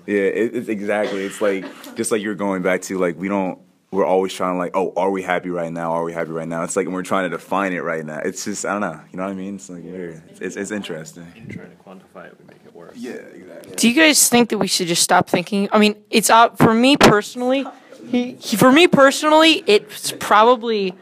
yeah, 0.08 0.22
it, 0.22 0.56
it's 0.56 0.70
exactly. 0.70 1.24
It's 1.24 1.40
like 1.40 1.66
just 1.96 2.12
like 2.12 2.22
you're 2.22 2.36
going 2.36 2.62
back 2.64 2.82
to 2.84 2.98
like 2.98 3.18
we 3.18 3.28
don't. 3.28 3.60
We're 3.92 4.06
always 4.06 4.34
trying 4.34 4.56
to 4.56 4.58
like, 4.58 4.72
oh, 4.74 4.92
are 4.98 5.10
we 5.10 5.22
happy 5.22 5.50
right 5.50 5.72
now? 5.72 5.94
Are 5.94 6.04
we 6.04 6.12
happy 6.12 6.32
right 6.32 6.48
now? 6.48 6.64
It's 6.64 6.76
like 6.76 6.88
we're 6.88 7.04
trying 7.04 7.30
to 7.30 7.38
define 7.38 7.72
it 7.72 7.80
right 7.80 8.04
now. 8.04 8.20
It's 8.26 8.44
just 8.44 8.66
I 8.66 8.74
don't 8.74 8.82
know. 8.82 9.00
You 9.12 9.18
know 9.18 9.24
what 9.24 9.32
I 9.32 9.36
mean? 9.36 9.56
It's 9.56 9.70
like 9.70 9.84
weird. 9.84 10.22
It's, 10.30 10.42
it's, 10.42 10.56
it's 10.58 10.72
interesting. 10.72 11.32
Trying 11.50 11.70
to 11.70 11.78
quantify 11.78 12.28
it 12.28 12.38
would 12.38 12.48
make 12.48 12.60
it 12.66 12.76
worse. 12.76 12.98
Yeah, 12.98 13.14
exactly. 13.14 13.76
Do 13.76 13.90
you 13.90 13.96
guys 13.96 14.28
think 14.28 14.50
that 14.50 14.58
we 14.58 14.68
should 14.68 14.88
just 14.88 15.04
stop 15.04 15.30
thinking? 15.30 15.70
I 15.72 15.78
mean, 15.78 15.96
it's 16.10 16.30
uh, 16.30 16.50
for 16.50 16.74
me 16.74 16.98
personally. 16.98 17.66
He, 18.08 18.34
he, 18.34 18.58
for 18.58 18.72
me 18.72 18.88
personally, 18.88 19.64
it's 19.66 20.12
probably, 20.12 20.94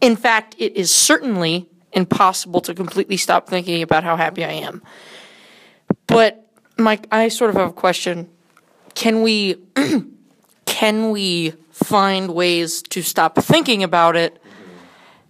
in 0.00 0.16
fact, 0.16 0.56
it 0.58 0.76
is 0.76 0.90
certainly 0.90 1.68
impossible 1.92 2.60
to 2.62 2.74
completely 2.74 3.16
stop 3.16 3.48
thinking 3.48 3.82
about 3.82 4.04
how 4.04 4.16
happy 4.16 4.44
I 4.44 4.52
am. 4.52 4.82
But 6.06 6.46
Mike, 6.76 7.06
I 7.12 7.28
sort 7.28 7.50
of 7.50 7.56
have 7.56 7.70
a 7.70 7.72
question. 7.72 8.28
Can 8.94 9.22
we, 9.22 9.56
can 10.66 11.10
we 11.10 11.54
find 11.70 12.34
ways 12.34 12.82
to 12.82 13.02
stop 13.02 13.36
thinking 13.36 13.82
about 13.82 14.16
it 14.16 14.40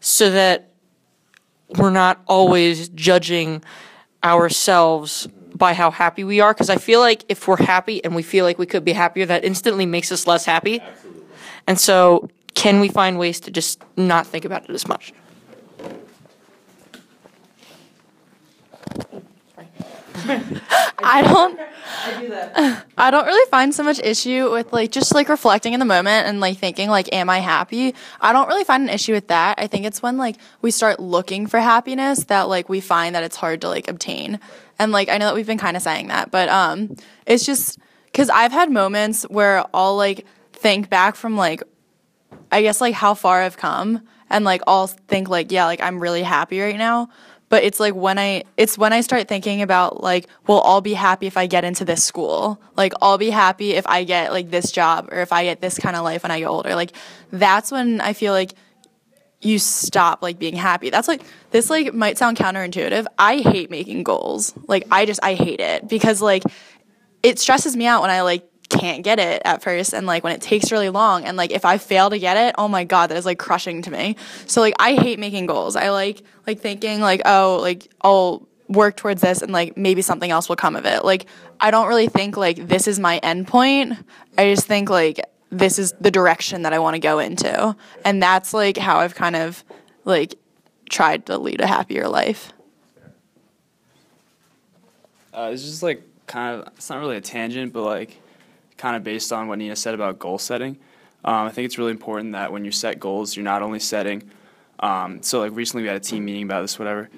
so 0.00 0.30
that 0.30 0.70
we're 1.78 1.90
not 1.90 2.22
always 2.26 2.88
judging 2.90 3.62
ourselves 4.22 5.28
by 5.54 5.74
how 5.74 5.90
happy 5.90 6.24
we 6.24 6.40
are 6.40 6.52
because 6.52 6.70
I 6.70 6.76
feel 6.76 7.00
like 7.00 7.24
if 7.28 7.46
we're 7.46 7.62
happy 7.62 8.04
and 8.04 8.14
we 8.14 8.22
feel 8.22 8.44
like 8.44 8.58
we 8.58 8.66
could 8.66 8.84
be 8.84 8.92
happier, 8.92 9.26
that 9.26 9.44
instantly 9.44 9.86
makes 9.86 10.10
us 10.10 10.26
less 10.26 10.44
happy. 10.44 10.80
Absolutely. 10.80 11.22
And 11.66 11.80
so, 11.80 12.28
can 12.54 12.80
we 12.80 12.88
find 12.88 13.18
ways 13.18 13.40
to 13.40 13.50
just 13.50 13.82
not 13.96 14.26
think 14.26 14.44
about 14.44 14.68
it 14.68 14.70
as 14.70 14.86
much? 14.86 15.12
I 20.26 21.22
don't. 21.22 21.60
I 22.96 23.10
don't 23.10 23.26
really 23.26 23.50
find 23.50 23.74
so 23.74 23.82
much 23.82 23.98
issue 24.00 24.50
with 24.50 24.72
like 24.72 24.90
just 24.90 25.14
like 25.14 25.28
reflecting 25.28 25.72
in 25.74 25.80
the 25.80 25.86
moment 25.86 26.26
and 26.26 26.40
like 26.40 26.58
thinking 26.58 26.88
like, 26.88 27.12
am 27.12 27.28
I 27.28 27.40
happy? 27.40 27.94
I 28.20 28.32
don't 28.32 28.48
really 28.48 28.64
find 28.64 28.84
an 28.84 28.88
issue 28.88 29.12
with 29.12 29.28
that. 29.28 29.58
I 29.58 29.66
think 29.66 29.84
it's 29.84 30.02
when 30.02 30.16
like 30.16 30.36
we 30.62 30.70
start 30.70 31.00
looking 31.00 31.46
for 31.46 31.60
happiness 31.60 32.24
that 32.24 32.48
like 32.48 32.68
we 32.68 32.80
find 32.80 33.14
that 33.14 33.22
it's 33.22 33.36
hard 33.36 33.60
to 33.62 33.68
like 33.68 33.88
obtain. 33.88 34.40
And 34.78 34.92
like 34.92 35.08
I 35.08 35.18
know 35.18 35.26
that 35.26 35.34
we've 35.34 35.46
been 35.46 35.58
kind 35.58 35.76
of 35.76 35.82
saying 35.82 36.08
that, 36.08 36.30
but 36.30 36.48
um, 36.48 36.96
it's 37.26 37.44
just 37.44 37.78
because 38.06 38.30
I've 38.30 38.52
had 38.52 38.70
moments 38.70 39.24
where 39.24 39.64
I'll 39.74 39.96
like 39.96 40.26
think 40.52 40.88
back 40.88 41.16
from 41.16 41.36
like 41.36 41.62
I 42.50 42.62
guess 42.62 42.80
like 42.80 42.94
how 42.94 43.14
far 43.14 43.42
I've 43.42 43.56
come 43.56 44.02
and 44.30 44.44
like 44.44 44.62
I'll 44.66 44.86
think 44.86 45.28
like 45.28 45.52
yeah 45.52 45.66
like 45.66 45.82
I'm 45.82 46.00
really 46.00 46.22
happy 46.22 46.60
right 46.60 46.76
now. 46.76 47.08
But 47.50 47.62
it's 47.62 47.78
like 47.78 47.94
when 47.94 48.18
I 48.18 48.44
it's 48.56 48.76
when 48.76 48.92
I 48.92 49.00
start 49.00 49.28
thinking 49.28 49.62
about 49.62 50.02
like 50.02 50.26
well 50.46 50.62
I'll 50.64 50.80
be 50.80 50.94
happy 50.94 51.26
if 51.26 51.36
I 51.36 51.46
get 51.46 51.64
into 51.64 51.84
this 51.84 52.02
school. 52.02 52.60
Like 52.76 52.92
I'll 53.02 53.18
be 53.18 53.30
happy 53.30 53.74
if 53.74 53.86
I 53.86 54.04
get 54.04 54.32
like 54.32 54.50
this 54.50 54.72
job 54.72 55.08
or 55.12 55.20
if 55.20 55.32
I 55.32 55.44
get 55.44 55.60
this 55.60 55.78
kind 55.78 55.94
of 55.94 56.02
life 56.02 56.22
when 56.22 56.32
I 56.32 56.40
get 56.40 56.46
older. 56.46 56.74
Like 56.74 56.92
that's 57.30 57.70
when 57.70 58.00
I 58.00 58.12
feel 58.12 58.32
like 58.32 58.54
you 59.44 59.58
stop 59.58 60.22
like 60.22 60.38
being 60.38 60.56
happy 60.56 60.90
that's 60.90 61.08
like 61.08 61.22
this 61.50 61.70
like 61.70 61.92
might 61.92 62.18
sound 62.18 62.36
counterintuitive 62.36 63.06
I 63.18 63.38
hate 63.38 63.70
making 63.70 64.02
goals 64.02 64.54
like 64.66 64.86
I 64.90 65.06
just 65.06 65.20
I 65.22 65.34
hate 65.34 65.60
it 65.60 65.88
because 65.88 66.22
like 66.22 66.42
it 67.22 67.38
stresses 67.38 67.76
me 67.76 67.86
out 67.86 68.02
when 68.02 68.10
I 68.10 68.22
like 68.22 68.48
can't 68.68 69.02
get 69.04 69.18
it 69.18 69.42
at 69.44 69.62
first 69.62 69.92
and 69.92 70.06
like 70.06 70.24
when 70.24 70.32
it 70.32 70.40
takes 70.40 70.72
really 70.72 70.88
long 70.88 71.24
and 71.24 71.36
like 71.36 71.50
if 71.50 71.64
I 71.64 71.78
fail 71.78 72.10
to 72.10 72.18
get 72.18 72.36
it, 72.36 72.54
oh 72.58 72.68
my 72.68 72.84
god, 72.84 73.08
that 73.08 73.16
is 73.16 73.26
like 73.26 73.38
crushing 73.38 73.82
to 73.82 73.90
me. 73.90 74.16
So 74.46 74.60
like 74.60 74.74
I 74.78 74.94
hate 74.94 75.18
making 75.18 75.46
goals. 75.46 75.76
I 75.76 75.90
like 75.90 76.22
like 76.46 76.60
thinking 76.60 77.00
like 77.00 77.22
oh 77.24 77.58
like 77.60 77.90
I'll 78.02 78.46
work 78.68 78.96
towards 78.96 79.20
this 79.20 79.42
and 79.42 79.52
like 79.52 79.76
maybe 79.76 80.02
something 80.02 80.30
else 80.30 80.48
will 80.48 80.56
come 80.56 80.76
of 80.76 80.86
it. 80.86 81.04
Like 81.04 81.26
I 81.60 81.70
don't 81.70 81.88
really 81.88 82.08
think 82.08 82.36
like 82.36 82.68
this 82.68 82.88
is 82.88 82.98
my 82.98 83.18
end 83.18 83.46
point. 83.46 83.94
I 84.36 84.52
just 84.54 84.66
think 84.66 84.90
like 84.90 85.20
this 85.50 85.78
is 85.78 85.92
the 86.00 86.10
direction 86.10 86.62
that 86.62 86.72
I 86.72 86.78
want 86.78 86.94
to 86.94 87.00
go 87.00 87.18
into. 87.18 87.76
And 88.04 88.22
that's 88.22 88.52
like 88.52 88.76
how 88.76 88.98
I've 88.98 89.14
kind 89.14 89.36
of 89.36 89.64
like 90.04 90.34
tried 90.90 91.26
to 91.26 91.38
lead 91.38 91.60
a 91.60 91.66
happier 91.66 92.08
life. 92.08 92.52
Uh, 95.32 95.50
it's 95.52 95.62
just 95.62 95.82
like 95.82 96.02
kind 96.26 96.60
of 96.60 96.72
it's 96.76 96.88
not 96.90 97.00
really 97.00 97.16
a 97.16 97.20
tangent, 97.20 97.72
but 97.72 97.82
like 97.82 98.20
kind 98.76 98.96
of 98.96 99.04
based 99.04 99.32
on 99.32 99.48
what 99.48 99.58
Nina 99.58 99.76
said 99.76 99.94
about 99.94 100.18
goal 100.18 100.38
setting. 100.38 100.78
Um, 101.24 101.46
I 101.46 101.50
think 101.50 101.66
it's 101.66 101.78
really 101.78 101.90
important 101.90 102.32
that 102.32 102.52
when 102.52 102.64
you 102.64 102.70
set 102.70 103.00
goals, 103.00 103.34
you're 103.34 103.44
not 103.44 103.62
only 103.62 103.80
setting. 103.80 104.30
Um, 104.80 105.22
so 105.22 105.40
like 105.40 105.54
recently 105.54 105.82
we 105.82 105.88
had 105.88 105.96
a 105.96 106.00
team 106.00 106.24
meeting 106.24 106.42
about 106.42 106.62
this, 106.62 106.78
whatever. 106.78 107.08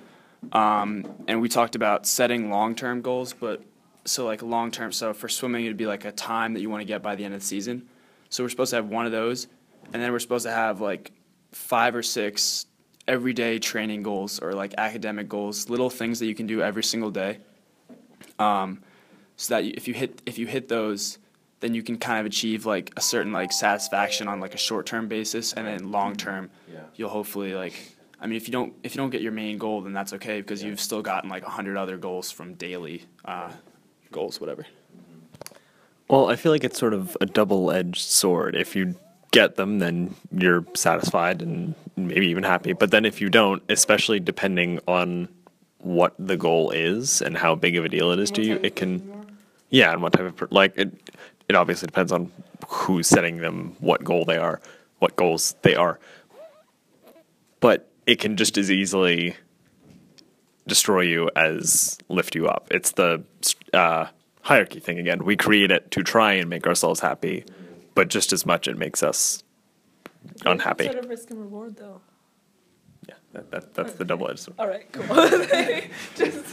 Um, 0.53 1.05
and 1.27 1.41
we 1.41 1.49
talked 1.49 1.75
about 1.75 2.07
setting 2.07 2.51
long 2.51 2.75
term 2.75 3.03
goals, 3.03 3.33
but 3.33 3.62
so 4.05 4.25
like 4.25 4.43
long 4.43 4.71
term. 4.71 4.93
So 4.93 5.12
for 5.12 5.29
swimming, 5.29 5.65
it'd 5.65 5.77
be 5.77 5.87
like 5.87 6.05
a 6.05 6.12
time 6.12 6.55
that 6.55 6.61
you 6.61 6.71
want 6.71 6.83
to 6.83 6.87
get 6.87 7.03
by 7.03 7.17
the 7.17 7.25
end 7.25 7.35
of 7.35 7.41
the 7.41 7.47
season. 7.47 7.89
So 8.29 8.43
we're 8.45 8.49
supposed 8.51 8.71
to 8.71 8.77
have 8.77 8.87
one 8.89 9.07
of 9.07 9.12
those, 9.12 9.47
and 9.93 10.03
then 10.03 10.12
we're 10.12 10.19
supposed 10.19 10.45
to 10.47 10.53
have 10.53 10.81
like 10.81 11.12
five 11.53 11.95
or 11.95 12.03
six 12.03 12.67
everyday 13.09 13.59
training 13.59 14.03
goals 14.03 14.41
or 14.41 14.53
like 14.53 14.75
academic 14.79 15.29
goals, 15.29 15.69
little 15.71 15.91
things 15.91 16.19
that 16.19 16.27
you 16.27 16.35
can 16.35 16.47
do 16.47 16.61
every 16.61 16.83
single 16.83 17.11
day. 17.11 17.39
Um, 18.39 18.83
so 19.37 19.55
that 19.55 19.65
you, 19.65 19.73
if 19.77 19.87
you 19.89 19.95
hit 19.95 20.23
if 20.27 20.39
you 20.39 20.47
hit 20.47 20.69
those, 20.69 21.19
then 21.61 21.75
you 21.75 21.83
can 21.83 21.99
kind 21.99 22.21
of 22.21 22.27
achieve 22.27 22.67
like 22.67 22.93
a 22.97 23.01
certain 23.01 23.33
like 23.33 23.53
satisfaction 23.53 24.29
on 24.29 24.41
like 24.41 24.55
a 24.55 24.59
short 24.59 24.87
term 24.87 25.09
basis, 25.09 25.53
and 25.53 25.67
then 25.67 25.91
long 25.91 26.17
term, 26.17 26.51
Yeah. 26.73 26.81
you'll 26.95 27.11
hopefully 27.11 27.55
like. 27.55 27.75
I 28.19 28.27
mean, 28.27 28.39
if 28.39 28.49
you 28.49 28.53
don't 28.53 28.73
if 28.83 28.95
you 28.95 28.99
don't 28.99 29.11
get 29.11 29.21
your 29.21 29.33
main 29.33 29.59
goal, 29.59 29.83
then 29.83 29.93
that's 29.93 30.15
okay 30.15 30.41
because 30.41 30.62
you've 30.62 30.81
still 30.81 31.03
gotten 31.03 31.29
like 31.29 31.45
a 31.47 31.51
hundred 31.51 31.77
other 31.77 31.99
goals 31.99 32.31
from 32.31 32.55
daily 32.55 33.05
uh, 33.27 33.51
goals, 34.11 34.41
whatever. 34.41 34.67
Well, 36.09 36.31
I 36.31 36.37
feel 36.37 36.53
like 36.53 36.64
it's 36.64 36.79
sort 36.79 36.95
of 36.95 37.16
a 37.21 37.27
double 37.27 37.71
edged 37.71 38.03
sword. 38.03 38.55
If 38.55 38.77
you 38.77 38.95
get 39.33 39.57
them, 39.57 39.81
then 39.81 40.14
you're 40.31 40.64
satisfied 40.75 41.42
and 41.42 41.75
maybe 41.97 42.29
even 42.29 42.45
happy. 42.45 42.73
But 42.73 42.90
then 42.90 43.05
if 43.05 43.21
you 43.21 43.29
don't, 43.29 43.62
especially 43.69 44.21
depending 44.21 44.79
on 44.87 45.29
what 45.79 46.14
the 46.19 46.37
goal 46.37 46.71
is 46.71 47.21
and 47.23 47.37
how 47.37 47.55
big 47.55 47.77
of 47.77 47.85
a 47.85 47.88
deal 47.88 48.12
it 48.12 48.19
is 48.19 48.31
to 48.33 48.42
you, 48.42 48.61
it 48.62 48.77
can, 48.77 49.27
yeah, 49.71 49.92
and 49.92 50.01
what 50.01 50.12
type 50.12 50.27
of, 50.27 50.37
per- 50.37 50.49
like, 50.51 50.77
it, 50.77 51.11
it 51.49 51.57
obviously 51.57 51.87
depends 51.87 52.12
on 52.12 52.31
who's 52.69 53.09
setting 53.09 53.38
them, 53.38 53.77
what 53.81 54.05
goal 54.05 54.25
they 54.25 54.37
are, 54.37 54.61
what 55.01 55.16
goals 55.16 55.57
they 55.62 55.75
are. 55.75 55.99
But 57.61 57.90
it 58.07 58.21
can 58.21 58.37
just 58.37 58.57
as 58.59 58.71
easily 58.71 59.37
destroy 60.66 61.03
you 61.03 61.31
as 61.37 61.99
lift 62.09 62.35
you 62.35 62.47
up. 62.47 62.69
It's 62.71 62.92
the 62.92 63.23
uh, 63.73 64.07
hierarchy 64.47 64.79
thing 64.79 64.99
again. 64.99 65.25
We 65.25 65.37
create 65.37 65.73
it 65.73 65.91
to 65.91 66.03
try 66.05 66.33
and 66.35 66.49
make 66.49 66.67
ourselves 66.67 67.01
happy, 67.01 67.45
but 67.95 68.09
just 68.09 68.33
as 68.33 68.47
much 68.47 68.69
it 68.69 68.79
makes 68.79 69.03
us 69.03 69.43
unhappy. 70.45 70.85
Sort 70.85 70.99
of 70.99 71.09
risk 71.09 71.31
and 71.31 71.41
reward, 71.41 71.77
though. 71.77 72.01
Yeah, 73.09 73.15
that, 73.33 73.51
that, 73.51 73.75
that's 73.75 73.93
the 73.95 74.05
double 74.05 74.31
edged 74.31 74.41
sword. 74.41 74.57
All 74.59 74.69
right, 74.69 74.91
cool. 74.93 75.05
Just 76.15 76.45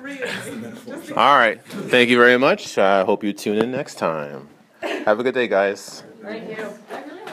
reiterate. 0.00 1.12
All 1.16 1.38
right. 1.38 1.62
Thank 1.64 2.10
you 2.10 2.18
very 2.18 2.38
much. 2.38 2.76
I 2.76 3.04
hope 3.04 3.22
you 3.22 3.32
tune 3.32 3.58
in 3.58 3.70
next 3.70 3.96
time. 3.96 4.48
Have 4.80 5.20
a 5.20 5.22
good 5.22 5.34
day, 5.34 5.46
guys. 5.46 6.02
Thank 6.22 6.58
you. 6.58 7.28